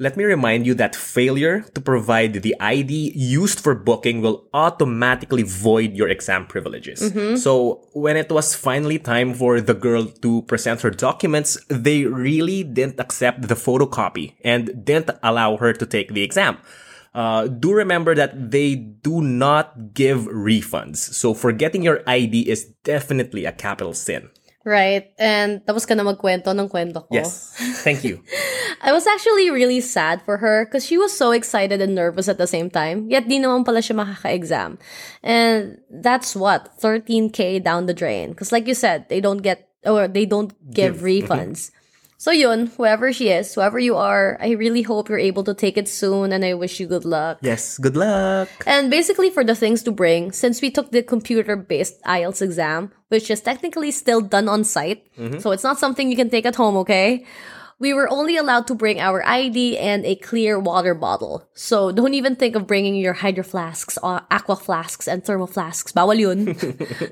Let 0.00 0.16
me 0.16 0.22
remind 0.24 0.64
you 0.64 0.74
that 0.74 0.94
failure 0.94 1.62
to 1.74 1.80
provide 1.80 2.34
the 2.34 2.54
ID 2.60 3.12
used 3.16 3.58
for 3.58 3.74
booking 3.74 4.22
will 4.22 4.46
automatically 4.54 5.42
void 5.42 5.94
your 5.94 6.08
exam 6.08 6.46
privileges. 6.46 7.00
So 7.42 7.82
when 7.94 8.16
it 8.16 8.30
was 8.30 8.54
finally 8.54 9.00
time 9.00 9.34
for 9.34 9.60
the 9.60 9.74
girl 9.74 10.06
to 10.06 10.42
present 10.42 10.82
her 10.82 10.90
documents, 10.90 11.58
they 11.68 12.04
really 12.04 12.62
didn't 12.62 13.00
accept 13.00 13.48
the 13.48 13.56
photocopy 13.56 14.34
and 14.44 14.84
didn't 14.84 15.10
allow 15.22 15.56
her 15.56 15.72
to 15.72 15.84
take 15.84 16.14
the 16.14 16.22
exam. 16.22 16.58
Uh, 17.12 17.48
do 17.48 17.72
remember 17.72 18.14
that 18.14 18.52
they 18.52 18.76
do 18.76 19.20
not 19.20 19.94
give 19.94 20.30
refunds. 20.30 20.98
So 20.98 21.34
forgetting 21.34 21.82
your 21.82 22.02
ID 22.06 22.48
is 22.48 22.66
definitely 22.84 23.46
a 23.46 23.52
capital 23.52 23.94
sin. 23.94 24.30
Right? 24.68 25.08
And 25.16 25.64
tapos 25.64 25.88
ka 25.88 25.96
na 25.96 26.04
magkwento 26.04 26.52
ng 26.52 26.68
kwento 26.68 27.08
ko. 27.08 27.12
Yes. 27.16 27.56
Thank 27.80 28.04
you. 28.04 28.20
I 28.84 28.92
was 28.92 29.08
actually 29.08 29.48
really 29.48 29.80
sad 29.80 30.20
for 30.20 30.36
her 30.36 30.68
because 30.68 30.84
she 30.84 31.00
was 31.00 31.08
so 31.16 31.32
excited 31.32 31.80
and 31.80 31.96
nervous 31.96 32.28
at 32.28 32.36
the 32.36 32.46
same 32.46 32.68
time. 32.68 33.08
Yet 33.08 33.32
di 33.32 33.40
naman 33.40 33.64
pala 33.64 33.80
siya 33.80 33.96
makaka-exam. 33.96 34.76
And 35.24 35.80
that's 35.88 36.36
what? 36.36 36.76
13k 36.84 37.64
down 37.64 37.88
the 37.88 37.96
drain. 37.96 38.36
Because 38.36 38.52
like 38.52 38.68
you 38.68 38.76
said, 38.76 39.08
they 39.08 39.24
don't 39.24 39.40
get, 39.40 39.72
or 39.88 40.04
they 40.04 40.28
don't 40.28 40.52
give, 40.68 41.00
Give. 41.00 41.00
Mhm. 41.00 41.08
refunds. 41.24 41.72
So 42.18 42.32
yun, 42.32 42.66
whoever 42.76 43.12
she 43.12 43.30
is, 43.30 43.54
whoever 43.54 43.78
you 43.78 43.94
are, 43.94 44.36
I 44.40 44.58
really 44.58 44.82
hope 44.82 45.08
you're 45.08 45.22
able 45.22 45.44
to 45.44 45.54
take 45.54 45.78
it 45.78 45.86
soon 45.86 46.32
and 46.32 46.44
I 46.44 46.54
wish 46.54 46.80
you 46.80 46.88
good 46.88 47.04
luck. 47.04 47.38
Yes. 47.42 47.78
Good 47.78 47.96
luck. 47.96 48.48
And 48.66 48.90
basically, 48.90 49.30
for 49.30 49.44
the 49.44 49.54
things 49.54 49.84
to 49.84 49.92
bring, 49.92 50.32
since 50.32 50.60
we 50.60 50.72
took 50.72 50.90
the 50.90 51.04
computer 51.04 51.54
based 51.54 52.02
IELTS 52.02 52.42
exam, 52.42 52.90
which 53.06 53.30
is 53.30 53.40
technically 53.40 53.92
still 53.92 54.20
done 54.20 54.48
on 54.48 54.64
site, 54.64 55.06
mm-hmm. 55.14 55.38
so 55.38 55.52
it's 55.52 55.62
not 55.62 55.78
something 55.78 56.10
you 56.10 56.16
can 56.16 56.28
take 56.28 56.44
at 56.44 56.56
home, 56.56 56.76
okay? 56.78 57.24
We 57.78 57.94
were 57.94 58.10
only 58.10 58.36
allowed 58.36 58.66
to 58.68 58.74
bring 58.74 58.98
our 58.98 59.24
ID 59.24 59.78
and 59.78 60.04
a 60.04 60.16
clear 60.16 60.58
water 60.58 60.94
bottle. 60.94 61.48
So 61.54 61.92
don't 61.92 62.14
even 62.14 62.34
think 62.34 62.56
of 62.56 62.66
bringing 62.66 62.96
your 62.96 63.14
hydro 63.14 63.44
flasks, 63.44 63.96
uh, 64.02 64.20
aqua 64.30 64.56
flasks, 64.56 65.06
and 65.06 65.24
thermal 65.24 65.46
flasks. 65.46 65.92
Bawal 65.92 66.18
yun. 66.18 66.58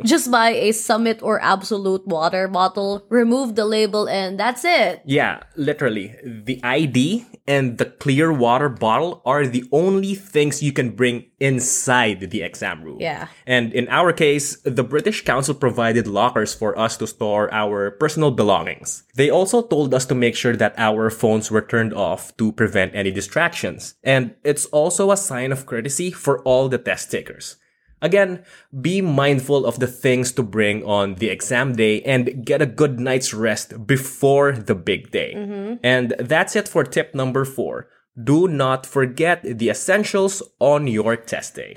Just 0.05 0.31
buy 0.31 0.51
a 0.51 0.73
Summit 0.73 1.23
or 1.23 1.41
Absolute 1.41 2.05
water 2.07 2.49
bottle, 2.49 3.07
remove 3.09 3.55
the 3.55 3.65
label, 3.65 4.09
and 4.09 4.41
that's 4.41 4.65
it. 4.65 5.03
Yeah, 5.07 5.45
literally. 5.55 6.17
The 6.25 6.61
ID 6.65 7.27
and 7.47 7.79
the 7.79 7.87
clear 7.87 8.33
water 8.33 8.69
bottle 8.69 9.23
are 9.25 9.47
the 9.47 9.65
only 9.71 10.15
things 10.17 10.63
you 10.63 10.73
can 10.73 10.91
bring 10.91 11.27
inside 11.39 12.31
the 12.31 12.43
exam 12.43 12.83
room. 12.83 12.99
Yeah. 13.01 13.29
And 13.47 13.73
in 13.73 13.89
our 13.89 14.13
case, 14.13 14.57
the 14.63 14.83
British 14.83 15.23
Council 15.23 15.55
provided 15.55 16.07
lockers 16.07 16.55
for 16.55 16.77
us 16.79 16.97
to 16.97 17.07
store 17.07 17.53
our 17.55 17.93
personal 17.93 18.33
belongings. 18.33 19.05
They 19.15 19.31
also 19.31 19.63
told 19.63 19.95
us 19.95 20.07
to 20.07 20.15
make 20.15 20.35
sure 20.35 20.56
that 20.57 20.75
our 20.79 21.11
phones 21.11 21.51
were 21.51 21.62
turned 21.62 21.95
off 21.95 22.37
to 22.37 22.53
prevent 22.53 22.95
any 22.95 23.11
distractions. 23.11 23.95
And 24.03 24.35
it's 24.45 24.66
also 24.66 25.11
a 25.11 25.16
sign 25.16 25.53
of 25.53 25.66
courtesy 25.66 26.11
for 26.11 26.42
all 26.42 26.69
the 26.69 26.79
test 26.79 27.11
takers. 27.11 27.57
Again, 28.03 28.45
be 28.79 29.01
mindful 29.01 29.64
of 29.64 29.79
the 29.79 29.87
things 29.87 30.33
to 30.33 30.42
bring 30.42 30.85
on 30.85 31.14
the 31.14 31.31
exam 31.31 31.77
day 31.77 32.03
and 32.03 32.45
get 32.45 32.61
a 32.61 32.66
good 32.66 33.01
night's 33.01 33.33
rest 33.33 33.87
before 33.87 34.53
the 34.53 34.75
big 34.75 35.11
day. 35.11 35.33
Mm-hmm. 35.35 35.75
And 35.83 36.14
that's 36.19 36.57
it 36.57 36.69
for 36.69 36.85
tip 36.85 37.14
number 37.14 37.45
four. 37.45 37.88
Do 38.23 38.49
not 38.49 38.85
forget 38.85 39.42
the 39.42 39.71
essentials 39.71 40.42
on 40.59 40.87
your 40.87 41.16
test 41.16 41.57
day. 41.57 41.75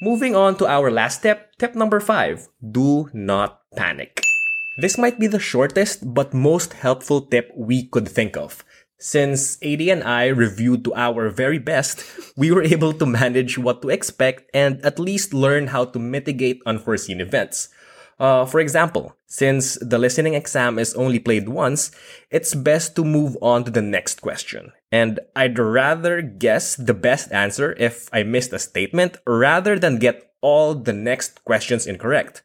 Moving 0.00 0.36
on 0.36 0.56
to 0.58 0.66
our 0.66 0.90
last 0.92 1.22
tip, 1.22 1.50
tip 1.58 1.74
number 1.74 1.98
five. 1.98 2.48
Do 2.62 3.10
not 3.12 3.62
panic. 3.74 4.27
This 4.78 4.96
might 4.96 5.18
be 5.18 5.26
the 5.26 5.42
shortest 5.42 6.14
but 6.14 6.32
most 6.32 6.72
helpful 6.72 7.22
tip 7.22 7.50
we 7.56 7.90
could 7.90 8.06
think 8.06 8.36
of. 8.36 8.64
Since 8.96 9.58
AD 9.60 9.82
and 9.82 10.04
I 10.04 10.28
reviewed 10.28 10.84
to 10.84 10.94
our 10.94 11.30
very 11.30 11.58
best, 11.58 12.06
we 12.36 12.52
were 12.52 12.62
able 12.62 12.92
to 12.94 13.06
manage 13.06 13.58
what 13.58 13.82
to 13.82 13.90
expect 13.90 14.48
and 14.54 14.78
at 14.86 15.00
least 15.02 15.34
learn 15.34 15.74
how 15.74 15.84
to 15.86 15.98
mitigate 15.98 16.62
unforeseen 16.64 17.20
events. 17.20 17.70
Uh, 18.20 18.46
for 18.46 18.60
example, 18.60 19.16
since 19.26 19.78
the 19.82 19.98
listening 19.98 20.34
exam 20.34 20.78
is 20.78 20.94
only 20.94 21.18
played 21.18 21.48
once, 21.48 21.90
it's 22.30 22.54
best 22.54 22.94
to 22.94 23.04
move 23.04 23.36
on 23.42 23.64
to 23.64 23.70
the 23.72 23.82
next 23.82 24.22
question. 24.22 24.72
And 24.92 25.18
I'd 25.34 25.58
rather 25.58 26.22
guess 26.22 26.76
the 26.76 26.94
best 26.94 27.32
answer 27.32 27.74
if 27.78 28.08
I 28.12 28.22
missed 28.22 28.52
a 28.52 28.58
statement 28.58 29.16
rather 29.26 29.76
than 29.76 29.98
get 29.98 30.30
all 30.40 30.74
the 30.74 30.92
next 30.92 31.44
questions 31.44 31.84
incorrect. 31.86 32.42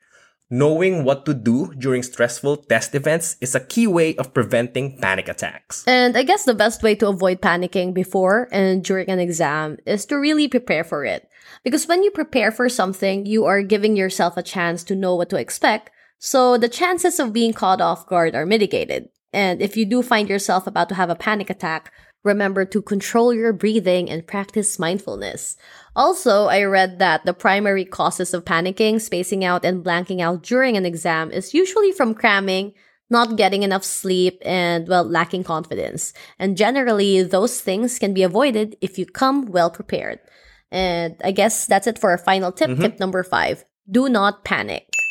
Knowing 0.54 1.04
what 1.04 1.26
to 1.26 1.34
do 1.34 1.74
during 1.80 2.04
stressful 2.04 2.58
test 2.70 2.94
events 2.94 3.38
is 3.42 3.56
a 3.56 3.60
key 3.60 3.88
way 3.88 4.16
of 4.18 4.36
preventing 4.36 4.96
panic 5.00 5.28
attacks. 5.28 5.84
And 5.88 6.16
I 6.16 6.22
guess 6.22 6.46
the 6.46 6.54
best 6.54 6.84
way 6.84 6.94
to 7.02 7.08
avoid 7.08 7.42
panicking 7.42 7.92
before 7.92 8.50
and 8.52 8.84
during 8.84 9.10
an 9.10 9.18
exam 9.18 9.78
is 9.88 10.06
to 10.06 10.16
really 10.16 10.48
prepare 10.48 10.84
for 10.84 11.06
it. 11.06 11.28
Because 11.64 11.88
when 11.88 12.04
you 12.04 12.12
prepare 12.12 12.52
for 12.52 12.70
something, 12.70 13.26
you 13.26 13.46
are 13.46 13.64
giving 13.64 13.96
yourself 13.96 14.38
a 14.38 14.44
chance 14.44 14.84
to 14.84 14.96
know 14.96 15.16
what 15.16 15.32
to 15.32 15.38
expect, 15.38 15.90
so 16.20 16.56
the 16.56 16.70
chances 16.70 17.20
of 17.20 17.34
being 17.34 17.54
caught 17.54 17.82
off 17.82 18.06
guard 18.06 18.36
are 18.36 18.46
mitigated. 18.46 19.10
And 19.34 19.60
if 19.60 19.76
you 19.76 19.88
do 19.88 20.04
find 20.04 20.30
yourself 20.30 20.68
about 20.68 20.88
to 20.90 20.96
have 20.96 21.10
a 21.10 21.16
panic 21.16 21.50
attack, 21.50 21.92
remember 22.24 22.66
to 22.66 22.82
control 22.82 23.34
your 23.34 23.54
breathing 23.54 24.10
and 24.10 24.26
practice 24.26 24.80
mindfulness. 24.80 25.58
Also, 25.96 26.46
I 26.48 26.64
read 26.64 27.00
that 27.00 27.26
the 27.26 27.34
primary 27.34 27.86
causes 27.86 28.34
of 28.34 28.46
panicking, 28.46 29.00
spacing 29.00 29.44
out, 29.44 29.66
and 29.66 29.84
blanking 29.84 30.22
out 30.22 30.44
during 30.44 30.78
an 30.78 30.86
exam 30.86 31.32
is 31.32 31.54
usually 31.54 31.92
from 31.92 32.16
cramming, 32.16 32.74
not 33.10 33.36
getting 33.36 33.64
enough 33.64 33.84
sleep, 33.84 34.42
and, 34.44 34.88
well, 34.88 35.04
lacking 35.04 35.44
confidence. 35.44 36.14
And 36.40 36.58
generally, 36.58 37.22
those 37.24 37.62
things 37.62 38.00
can 38.00 38.14
be 38.14 38.24
avoided 38.24 38.78
if 38.82 38.98
you 38.98 39.06
come 39.06 39.46
well 39.46 39.70
prepared. 39.70 40.20
And 40.72 41.16
I 41.24 41.32
guess 41.32 41.68
that's 41.68 41.86
it 41.86 42.00
for 42.00 42.10
our 42.10 42.18
final 42.18 42.52
tip. 42.52 42.72
Mm-hmm. 42.72 42.82
Tip 42.82 43.00
number 43.00 43.24
five 43.24 43.64
do 43.92 44.08
not 44.08 44.46
panic. 44.46 45.03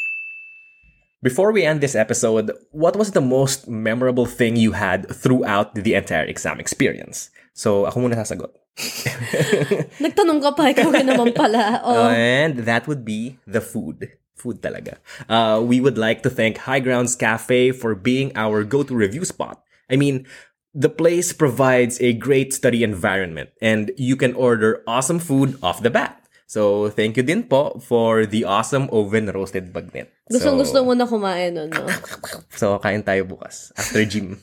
Before 1.23 1.53
we 1.53 1.63
end 1.63 1.81
this 1.81 1.95
episode, 1.95 2.51
what 2.73 2.97
was 2.97 3.13
the 3.13 3.21
most 3.23 3.69
memorable 3.69 4.27
thing 4.27 4.57
you 4.57 4.73
had 4.73 5.07
throughout 5.07 5.75
the 5.79 5.95
entire 5.95 6.27
exam 6.27 6.59
experience? 6.59 7.31
So, 7.55 7.87
ako 7.87 8.11
muna 8.11 8.19
sasagot. 8.19 8.51
Nagtanong 10.03 10.43
ka 10.43 10.51
pa, 10.51 10.75
ikaw 10.75 10.91
ka 10.91 10.99
naman 11.07 11.31
pala. 11.31 11.79
Oh. 11.87 12.11
And 12.11 12.67
that 12.67 12.91
would 12.91 13.07
be 13.07 13.39
the 13.47 13.63
food. 13.63 14.11
Food 14.35 14.67
talaga. 14.67 14.99
Uh, 15.31 15.63
we 15.63 15.79
would 15.79 15.95
like 15.95 16.27
to 16.27 16.31
thank 16.31 16.67
High 16.67 16.83
Grounds 16.83 17.15
Cafe 17.15 17.71
for 17.71 17.95
being 17.95 18.35
our 18.35 18.67
go-to 18.67 18.99
review 18.99 19.23
spot. 19.23 19.63
I 19.87 19.95
mean, 19.95 20.27
the 20.75 20.91
place 20.91 21.31
provides 21.31 22.03
a 22.03 22.19
great 22.19 22.51
study 22.51 22.83
environment 22.83 23.51
and 23.63 23.95
you 23.95 24.17
can 24.17 24.35
order 24.35 24.83
awesome 24.91 25.21
food 25.21 25.55
off 25.63 25.87
the 25.87 25.91
bat. 25.95 26.22
So, 26.53 26.93
thank 26.93 27.17
you 27.17 27.25
din 27.25 27.49
po 27.49 27.81
for 27.81 28.29
the 28.29 28.45
awesome 28.45 28.93
oven 28.93 29.33
roasted 29.33 29.73
bagnet. 29.73 30.12
Gustong 30.29 30.61
so, 30.61 30.61
gusto 30.61 30.79
mo 30.85 30.93
na 30.93 31.09
kumain 31.09 31.57
nun, 31.57 31.73
no? 31.73 31.88
So, 32.61 32.77
kain 32.77 33.01
tayo 33.01 33.25
bukas 33.25 33.73
after 33.73 34.05
gym. 34.05 34.37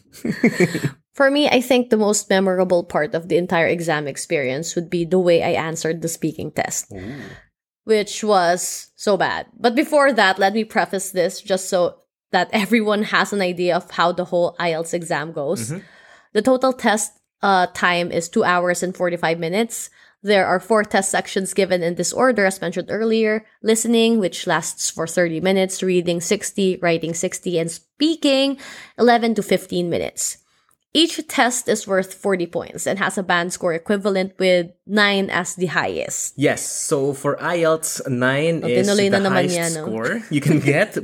For 1.19 1.29
me, 1.29 1.51
I 1.51 1.59
think 1.59 1.91
the 1.91 1.99
most 1.99 2.31
memorable 2.31 2.81
part 2.87 3.13
of 3.13 3.27
the 3.27 3.35
entire 3.35 3.67
exam 3.67 4.07
experience 4.07 4.73
would 4.73 4.89
be 4.89 5.03
the 5.03 5.19
way 5.19 5.43
I 5.43 5.51
answered 5.51 5.99
the 5.99 6.07
speaking 6.07 6.49
test, 6.49 6.95
which 7.83 8.23
was 8.23 8.87
so 8.95 9.19
bad. 9.19 9.51
But 9.59 9.75
before 9.75 10.15
that, 10.15 10.39
let 10.39 10.55
me 10.55 10.63
preface 10.63 11.11
this 11.11 11.43
just 11.43 11.67
so 11.67 11.99
that 12.31 12.47
everyone 12.55 13.11
has 13.11 13.35
an 13.35 13.43
idea 13.43 13.75
of 13.75 13.91
how 13.91 14.15
the 14.15 14.31
whole 14.31 14.55
IELTS 14.63 14.95
exam 14.95 15.35
goes. 15.35 15.75
The 16.31 16.41
total 16.41 16.71
test 16.71 17.19
uh, 17.43 17.67
time 17.75 18.15
is 18.15 18.31
2 18.31 18.47
hours 18.47 18.79
and 18.79 18.95
45 18.95 19.43
minutes. 19.43 19.91
There 20.21 20.45
are 20.45 20.59
four 20.59 20.83
test 20.83 21.09
sections 21.11 21.53
given 21.53 21.81
in 21.81 21.95
this 21.95 22.11
order, 22.11 22.45
as 22.45 22.59
mentioned 22.59 22.89
earlier 22.91 23.45
listening, 23.63 24.19
which 24.19 24.47
lasts 24.47 24.89
for 24.89 25.07
30 25.07 25.39
minutes, 25.39 25.81
reading 25.81 26.19
60, 26.19 26.79
writing 26.81 27.13
60, 27.13 27.57
and 27.59 27.71
speaking 27.71 28.57
11 28.97 29.35
to 29.35 29.43
15 29.43 29.89
minutes. 29.89 30.37
Each 30.91 31.21
test 31.27 31.69
is 31.69 31.85
worth 31.85 32.15
40 32.15 32.47
points 32.47 32.87
and 32.87 32.97
has 32.97 33.15
a 33.15 33.21
band 33.21 33.53
score 33.53 33.73
equivalent 33.73 34.33
with 34.39 34.71
9 34.87 35.29
as 35.29 35.53
the 35.53 35.67
highest. 35.67 36.33
Yes, 36.35 36.65
so 36.65 37.13
for 37.13 37.37
IELTS, 37.37 38.09
9 38.09 38.61
Oh, 38.63 38.67
is 38.67 38.89
tinuloy 38.89 39.11
the 39.11 39.17
naman 39.21 39.31
highest 39.31 39.55
yan, 39.55 39.73
no? 39.75 39.85
score 39.85 40.21
you 40.31 40.41
can 40.41 40.59
get, 40.59 40.97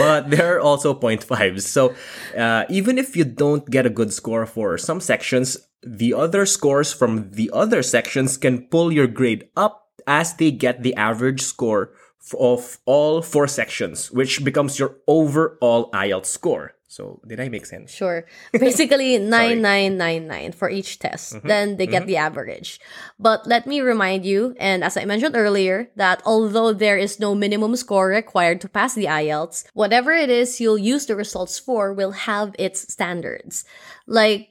but 0.00 0.28
there 0.30 0.56
are 0.56 0.60
also 0.60 0.92
0.5s. 0.92 1.62
So 1.62 1.94
uh, 2.36 2.64
even 2.68 2.98
if 2.98 3.14
you 3.14 3.22
don't 3.24 3.64
get 3.70 3.86
a 3.86 3.90
good 3.90 4.12
score 4.12 4.46
for 4.46 4.76
some 4.76 4.98
sections, 5.00 5.56
the 5.82 6.14
other 6.14 6.46
scores 6.46 6.92
from 6.92 7.30
the 7.32 7.50
other 7.52 7.82
sections 7.82 8.36
can 8.36 8.66
pull 8.68 8.92
your 8.92 9.06
grade 9.06 9.48
up 9.56 9.88
as 10.06 10.34
they 10.34 10.50
get 10.50 10.82
the 10.82 10.94
average 10.94 11.42
score 11.42 11.92
of 12.38 12.78
all 12.84 13.22
four 13.22 13.48
sections, 13.48 14.10
which 14.10 14.44
becomes 14.44 14.78
your 14.78 14.96
overall 15.06 15.90
IELTS 15.92 16.26
score. 16.26 16.74
So 16.90 17.20
did 17.24 17.38
I 17.38 17.48
make 17.48 17.66
sense? 17.66 17.92
Sure. 17.92 18.26
Basically, 18.52 19.16
9999 19.22 20.52
for 20.52 20.68
each 20.68 20.98
test. 20.98 21.34
Mm-hmm. 21.34 21.46
Then 21.46 21.76
they 21.76 21.86
get 21.86 22.02
mm-hmm. 22.02 22.08
the 22.08 22.16
average. 22.16 22.80
But 23.16 23.46
let 23.46 23.64
me 23.64 23.80
remind 23.80 24.26
you, 24.26 24.56
and 24.58 24.82
as 24.82 24.96
I 24.96 25.04
mentioned 25.04 25.36
earlier, 25.36 25.88
that 25.94 26.20
although 26.26 26.72
there 26.72 26.98
is 26.98 27.20
no 27.20 27.32
minimum 27.32 27.76
score 27.76 28.08
required 28.08 28.60
to 28.62 28.68
pass 28.68 28.94
the 28.94 29.04
IELTS, 29.04 29.66
whatever 29.72 30.10
it 30.10 30.30
is 30.30 30.60
you'll 30.60 30.78
use 30.78 31.06
the 31.06 31.14
results 31.14 31.60
for 31.60 31.94
will 31.94 32.26
have 32.26 32.56
its 32.58 32.92
standards. 32.92 33.64
Like, 34.08 34.50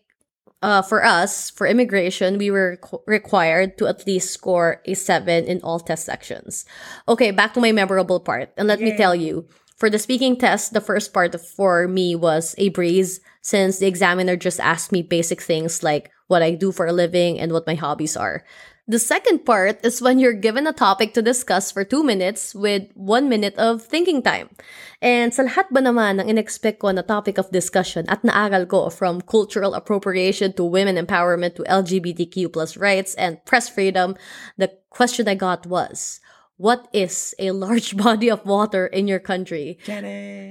uh, 0.61 0.81
for 0.81 1.03
us, 1.03 1.49
for 1.49 1.67
immigration, 1.67 2.37
we 2.37 2.51
were 2.51 2.77
requ- 2.81 3.01
required 3.07 3.77
to 3.77 3.87
at 3.87 4.05
least 4.05 4.31
score 4.31 4.81
a 4.85 4.93
seven 4.93 5.45
in 5.45 5.61
all 5.61 5.79
test 5.79 6.05
sections. 6.05 6.65
Okay, 7.07 7.31
back 7.31 7.53
to 7.53 7.61
my 7.61 7.71
memorable 7.71 8.19
part. 8.19 8.51
And 8.57 8.67
let 8.67 8.81
me 8.81 8.95
tell 8.95 9.15
you, 9.15 9.47
for 9.77 9.89
the 9.89 9.99
speaking 9.99 10.35
test, 10.35 10.73
the 10.73 10.81
first 10.81 11.13
part 11.13 11.39
for 11.39 11.87
me 11.87 12.13
was 12.15 12.53
a 12.57 12.69
breeze 12.69 13.21
since 13.41 13.79
the 13.79 13.87
examiner 13.87 14.35
just 14.35 14.59
asked 14.59 14.91
me 14.91 15.01
basic 15.01 15.41
things 15.41 15.81
like 15.81 16.11
what 16.27 16.43
I 16.43 16.51
do 16.51 16.73
for 16.73 16.85
a 16.85 16.93
living 16.93 17.39
and 17.39 17.53
what 17.53 17.65
my 17.65 17.75
hobbies 17.75 18.17
are. 18.17 18.43
The 18.89 18.97
second 18.97 19.45
part 19.45 19.85
is 19.85 20.01
when 20.01 20.17
you're 20.17 20.33
given 20.33 20.65
a 20.65 20.73
topic 20.73 21.13
to 21.13 21.21
discuss 21.21 21.69
for 21.69 21.85
two 21.85 22.01
minutes 22.01 22.55
with 22.55 22.89
one 22.95 23.29
minute 23.29 23.53
of 23.53 23.85
thinking 23.85 24.25
time. 24.25 24.49
And 24.97 25.29
sa 25.29 25.45
lahat 25.45 25.69
ba 25.69 25.85
naman 25.85 26.17
ng 26.17 26.25
in-expect 26.25 26.81
ko 26.81 26.89
na 26.89 27.05
topic 27.05 27.37
of 27.37 27.53
discussion 27.53 28.09
at 28.09 28.25
naaral 28.25 28.65
ko 28.65 28.89
from 28.89 29.21
cultural 29.21 29.77
appropriation 29.77 30.57
to 30.57 30.65
women 30.65 30.97
empowerment 30.97 31.53
to 31.61 31.69
LGBTQ 31.69 32.49
plus 32.49 32.81
rights 32.81 33.13
and 33.13 33.37
press 33.45 33.69
freedom, 33.69 34.17
the 34.57 34.73
question 34.89 35.29
I 35.29 35.37
got 35.37 35.69
was, 35.69 36.17
what 36.57 36.89
is 36.89 37.37
a 37.37 37.53
large 37.53 37.93
body 38.01 38.33
of 38.33 38.41
water 38.41 38.89
in 38.89 39.05
your 39.05 39.21
country? 39.21 39.77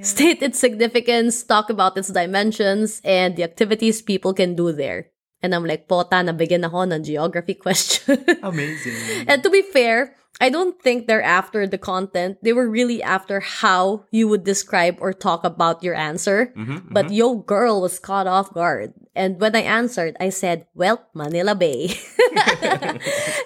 State 0.07 0.47
its 0.47 0.63
significance, 0.63 1.43
talk 1.43 1.75
about 1.75 1.99
its 1.99 2.15
dimensions, 2.15 3.03
and 3.03 3.35
the 3.35 3.43
activities 3.43 3.99
people 3.99 4.31
can 4.31 4.55
do 4.55 4.71
there. 4.71 5.11
And 5.43 5.55
I'm 5.55 5.65
like, 5.65 5.87
pota, 5.87 6.23
nabigyan 6.25 6.67
ako 6.67 6.91
ng 6.91 7.05
geography 7.05 7.55
question. 7.65 8.25
Amazing. 8.43 9.27
and 9.29 9.43
to 9.43 9.51
be 9.51 9.63
fair, 9.63 10.15
I 10.41 10.51
don't 10.51 10.81
think 10.81 11.07
they're 11.07 11.23
after 11.23 11.67
the 11.67 11.79
content. 11.79 12.39
They 12.43 12.53
were 12.53 12.69
really 12.69 13.03
after 13.03 13.41
how 13.41 14.07
you 14.11 14.29
would 14.29 14.45
describe 14.45 14.99
or 15.01 15.13
talk 15.13 15.43
about 15.43 15.83
your 15.83 15.95
answer. 15.95 16.55
Mm-hmm, 16.57 16.73
mm-hmm. 16.73 16.93
but 16.95 17.11
yo 17.11 17.37
girl 17.37 17.83
was 17.83 17.99
caught 17.99 18.27
off 18.27 18.55
guard. 18.55 18.95
And 19.15 19.41
when 19.41 19.57
I 19.57 19.67
answered, 19.67 20.17
I 20.21 20.31
said, 20.31 20.67
well, 20.75 21.07
Manila 21.13 21.55
Bay. 21.55 21.91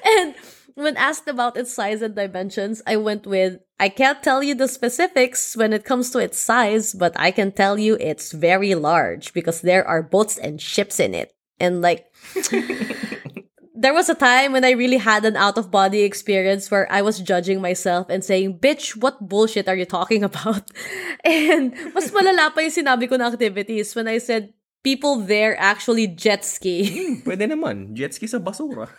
and 0.04 0.34
when 0.74 0.96
asked 0.96 1.28
about 1.28 1.56
its 1.56 1.72
size 1.72 2.02
and 2.02 2.14
dimensions, 2.14 2.82
I 2.86 2.96
went 2.96 3.26
with, 3.26 3.60
I 3.80 3.88
can't 3.88 4.22
tell 4.22 4.42
you 4.42 4.54
the 4.54 4.68
specifics 4.68 5.56
when 5.56 5.72
it 5.72 5.84
comes 5.84 6.10
to 6.10 6.18
its 6.18 6.38
size, 6.38 6.92
but 6.92 7.12
I 7.16 7.30
can 7.30 7.52
tell 7.52 7.78
you 7.78 7.96
it's 8.00 8.32
very 8.32 8.74
large 8.74 9.32
because 9.32 9.60
there 9.60 9.86
are 9.86 10.02
boats 10.02 10.36
and 10.36 10.60
ships 10.60 11.00
in 11.00 11.14
it. 11.14 11.34
And 11.60 11.80
like, 11.80 12.12
there 13.74 13.92
was 13.92 14.08
a 14.08 14.14
time 14.14 14.52
when 14.52 14.64
I 14.64 14.72
really 14.72 14.96
had 14.96 15.24
an 15.24 15.36
out 15.36 15.58
of 15.58 15.70
body 15.70 16.02
experience 16.02 16.70
where 16.70 16.90
I 16.90 17.02
was 17.02 17.18
judging 17.18 17.60
myself 17.60 18.06
and 18.08 18.24
saying, 18.24 18.58
bitch, 18.58 18.96
what 18.96 19.18
bullshit 19.28 19.68
are 19.68 19.74
you 19.74 19.84
talking 19.84 20.22
about? 20.30 20.70
And 21.24 21.74
mas 21.94 22.10
malala 22.14 22.54
pa 22.54 22.62
yung 22.62 22.70
sinabi 22.70 23.08
ko 23.10 23.16
na 23.16 23.34
activities 23.34 23.94
when 23.94 24.06
I 24.06 24.18
said, 24.18 24.54
people 24.82 25.22
there 25.22 25.54
actually 25.58 26.06
jet 26.06 26.44
ski. 26.44 27.18
Pwede 27.26 27.46
naman. 27.46 27.94
Jet 27.94 28.14
ski 28.14 28.26
sa 28.26 28.38
basura. 28.42 28.90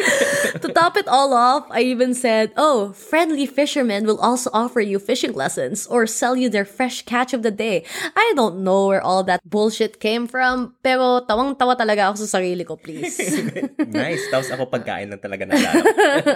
to 0.62 0.68
top 0.72 0.96
it 0.96 1.06
all 1.08 1.36
off, 1.36 1.68
I 1.70 1.84
even 1.84 2.16
said, 2.16 2.52
oh, 2.56 2.92
friendly 2.96 3.44
fishermen 3.44 4.08
will 4.08 4.18
also 4.20 4.48
offer 4.52 4.80
you 4.80 4.98
fishing 4.98 5.36
lessons 5.36 5.86
or 5.86 6.08
sell 6.08 6.36
you 6.36 6.48
their 6.48 6.64
fresh 6.64 7.04
catch 7.04 7.36
of 7.36 7.44
the 7.44 7.52
day. 7.52 7.84
I 8.16 8.32
don't 8.34 8.64
know 8.64 8.88
where 8.88 9.04
all 9.04 9.22
that 9.28 9.44
bullshit 9.44 10.00
came 10.00 10.26
from, 10.26 10.74
pero 10.80 11.20
tawang-tawa 11.28 11.76
talaga 11.76 12.08
ako 12.10 12.24
sa 12.24 12.40
sarili 12.40 12.64
ko, 12.64 12.80
please. 12.80 13.20
nice. 13.92 14.24
Tapos 14.32 14.48
ako 14.48 14.72
pagkain 14.72 15.12
lang 15.12 15.20
talaga 15.20 15.44
nalala. 15.44 15.84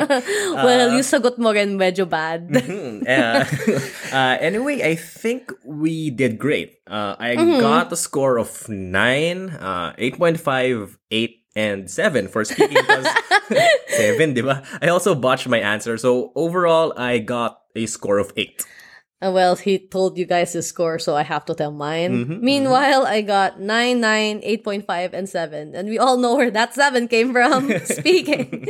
well, 0.66 0.92
yung 0.92 1.06
sagot 1.06 1.40
mo 1.40 1.50
rin 1.56 1.80
medyo 1.80 2.04
bad. 2.04 2.52
Hmm, 2.52 3.00
uh, 3.08 3.42
uh, 4.12 4.34
anyway, 4.44 4.84
I 4.84 4.94
think 4.94 5.52
we 5.64 6.12
did 6.12 6.36
great. 6.36 6.79
Uh, 6.90 7.14
I 7.18 7.36
Mm-hmm. 7.38 7.60
got 7.62 7.92
a 7.92 7.96
score 7.96 8.36
of 8.36 8.68
9, 8.68 9.50
uh, 9.50 9.94
8.5, 9.96 10.98
8, 11.10 11.36
and 11.56 11.90
7 11.90 12.26
for 12.28 12.44
speaking 12.44 12.76
because 12.86 13.06
7, 13.94 14.34
di 14.34 14.42
ba? 14.42 14.62
I 14.82 14.88
also 14.90 15.14
botched 15.14 15.46
my 15.48 15.58
answer. 15.62 15.96
So 15.96 16.32
overall, 16.34 16.92
I 16.98 17.18
got 17.22 17.62
a 17.76 17.86
score 17.86 18.18
of 18.18 18.32
8. 18.36 18.66
Uh, 19.22 19.30
well, 19.30 19.54
he 19.54 19.78
told 19.78 20.16
you 20.16 20.24
guys 20.24 20.54
his 20.54 20.66
score, 20.66 20.98
so 20.98 21.14
I 21.14 21.22
have 21.22 21.44
to 21.46 21.54
tell 21.54 21.70
mine. 21.70 22.24
Mm-hmm, 22.24 22.38
Meanwhile, 22.42 23.04
I 23.06 23.20
got 23.20 23.60
9, 23.60 24.00
9, 24.00 24.40
8.5, 24.40 25.12
and 25.12 25.28
7. 25.28 25.74
And 25.74 25.88
we 25.88 25.98
all 25.98 26.16
know 26.16 26.36
where 26.36 26.50
that 26.50 26.72
7 26.74 27.06
came 27.06 27.30
from. 27.32 27.68
Speaking. 27.84 28.66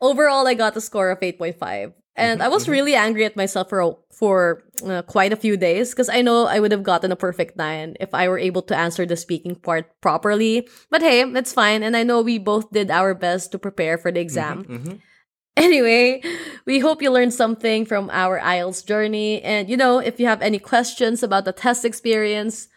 Overall, 0.00 0.48
I 0.48 0.54
got 0.54 0.76
a 0.76 0.80
score 0.80 1.10
of 1.10 1.20
8.5. 1.20 1.92
And 2.20 2.42
I 2.42 2.48
was 2.48 2.64
Mm-hmm, 2.64 2.72
really 2.72 2.94
angry 2.94 3.24
at 3.24 3.36
myself 3.36 3.70
for, 3.70 3.96
for 4.12 4.62
uh, 4.84 5.02
quite 5.02 5.32
a 5.32 5.36
few 5.36 5.56
days 5.56 5.90
because 5.90 6.08
I 6.08 6.22
know 6.22 6.46
I 6.46 6.60
would 6.60 6.72
have 6.72 6.82
gotten 6.82 7.10
a 7.12 7.16
perfect 7.16 7.56
9 7.56 7.96
if 8.00 8.14
I 8.14 8.28
were 8.28 8.38
able 8.38 8.62
to 8.62 8.76
answer 8.76 9.06
the 9.06 9.16
speaking 9.16 9.56
part 9.56 9.88
properly. 10.00 10.68
But 10.90 11.02
hey, 11.02 11.24
that's 11.32 11.52
fine. 11.52 11.82
And 11.82 11.96
I 11.96 12.02
know 12.02 12.20
we 12.22 12.38
both 12.38 12.70
did 12.70 12.90
our 12.90 13.14
best 13.14 13.52
to 13.52 13.58
prepare 13.58 13.98
for 13.98 14.12
the 14.12 14.20
exam. 14.20 14.64
mm-hmm. 14.64 14.94
Anyway, 15.56 16.22
we 16.64 16.78
hope 16.78 17.02
you 17.02 17.10
learned 17.10 17.34
something 17.34 17.84
from 17.84 18.08
our 18.12 18.40
IELTS 18.40 18.86
journey. 18.86 19.42
And 19.42 19.68
you 19.68 19.76
know, 19.76 19.98
if 19.98 20.20
you 20.20 20.26
have 20.26 20.40
any 20.40 20.58
questions 20.58 21.22
about 21.22 21.44
the 21.44 21.52
test 21.52 21.84
experience, 21.84 22.69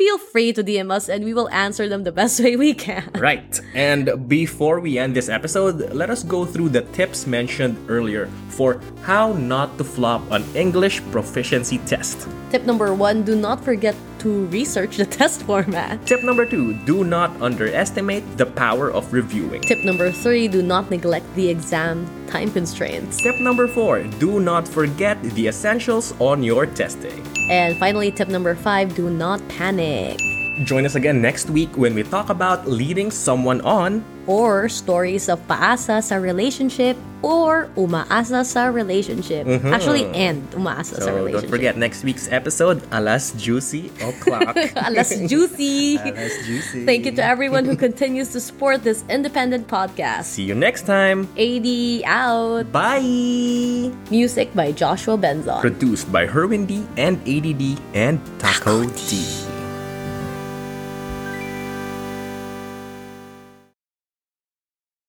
feel 0.00 0.16
free 0.16 0.50
to 0.50 0.64
DM 0.64 0.88
us 0.90 1.10
and 1.12 1.28
we 1.28 1.34
will 1.34 1.50
answer 1.50 1.86
them 1.86 2.04
the 2.04 2.12
best 2.12 2.40
way 2.44 2.56
we 2.56 2.72
can. 2.72 3.04
Right. 3.20 3.60
And 3.74 4.08
before 4.26 4.80
we 4.80 4.96
end 4.96 5.14
this 5.14 5.28
episode, 5.28 5.92
let 5.92 6.08
us 6.08 6.24
go 6.24 6.46
through 6.46 6.70
the 6.70 6.88
tips 6.96 7.26
mentioned 7.26 7.76
earlier 7.86 8.32
for 8.48 8.80
how 9.02 9.34
not 9.34 9.76
to 9.76 9.84
flop 9.84 10.24
an 10.30 10.42
English 10.56 11.04
proficiency 11.12 11.76
test. 11.84 12.26
Tip 12.50 12.64
number 12.64 12.94
one 12.94 13.24
do 13.28 13.36
not 13.36 13.62
forget 13.62 13.94
to 14.20 14.46
research 14.46 14.96
the 14.96 15.04
test 15.20 15.42
format. 15.44 16.00
Tip 16.06 16.24
number 16.24 16.46
two 16.46 16.72
do 16.88 17.04
not 17.04 17.30
underestimate 17.42 18.24
the 18.38 18.46
power 18.46 18.88
of 18.90 19.12
reviewing. 19.12 19.60
Tip 19.60 19.84
number 19.84 20.10
three 20.10 20.48
do 20.48 20.62
not 20.62 20.90
neglect 20.90 21.28
the 21.36 21.46
exam 21.46 22.08
time 22.26 22.50
constraints. 22.50 23.20
Tip 23.20 23.38
number 23.38 23.68
four 23.68 24.04
do 24.16 24.40
not 24.40 24.66
forget 24.66 25.20
the 25.36 25.46
essentials 25.48 26.14
on 26.20 26.42
your 26.42 26.64
test 26.64 27.02
day. 27.02 27.20
And 27.50 27.76
finally, 27.76 28.12
tip 28.12 28.28
number 28.28 28.54
five 28.54 28.94
do 28.94 29.10
not 29.10 29.46
panic. 29.48 30.29
Join 30.64 30.84
us 30.84 30.94
again 30.94 31.22
next 31.22 31.48
week 31.48 31.72
when 31.76 31.94
we 31.94 32.02
talk 32.02 32.28
about 32.28 32.68
leading 32.68 33.10
someone 33.10 33.60
on. 33.62 34.04
Or 34.26 34.68
stories 34.68 35.28
of 35.28 35.40
paasa 35.48 36.04
sa 36.04 36.16
relationship 36.20 36.94
or 37.24 37.66
umaasa 37.74 38.44
sa 38.44 38.68
relationship. 38.68 39.46
Mm-hmm. 39.48 39.72
Actually, 39.72 40.04
and 40.12 40.44
umaasa 40.52 41.00
sa 41.00 41.08
So 41.08 41.14
relationship. 41.16 41.40
don't 41.40 41.50
forget 41.50 41.74
next 41.80 42.04
week's 42.04 42.28
episode, 42.30 42.78
alas 42.92 43.32
juicy 43.40 43.88
o'clock. 44.04 44.54
Alas 44.86 45.16
juicy. 45.26 45.96
alas 45.96 46.36
juicy. 46.46 46.84
Thank 46.84 47.08
you 47.08 47.12
to 47.16 47.24
everyone 47.24 47.64
who 47.64 47.74
continues 47.74 48.30
to 48.36 48.40
support 48.40 48.84
this 48.84 49.02
independent 49.08 49.66
podcast. 49.66 50.28
See 50.30 50.44
you 50.44 50.54
next 50.54 50.84
time. 50.86 51.26
AD 51.40 51.66
out. 52.04 52.70
Bye. 52.70 53.90
Music 54.12 54.52
by 54.54 54.70
Joshua 54.70 55.16
Benzon. 55.16 55.58
Produced 55.64 56.12
by 56.12 56.28
Herwin 56.28 56.68
D 56.68 56.84
and 57.00 57.16
ADD 57.24 57.80
and 57.96 58.20
Taco 58.38 58.84
D. 59.08 59.24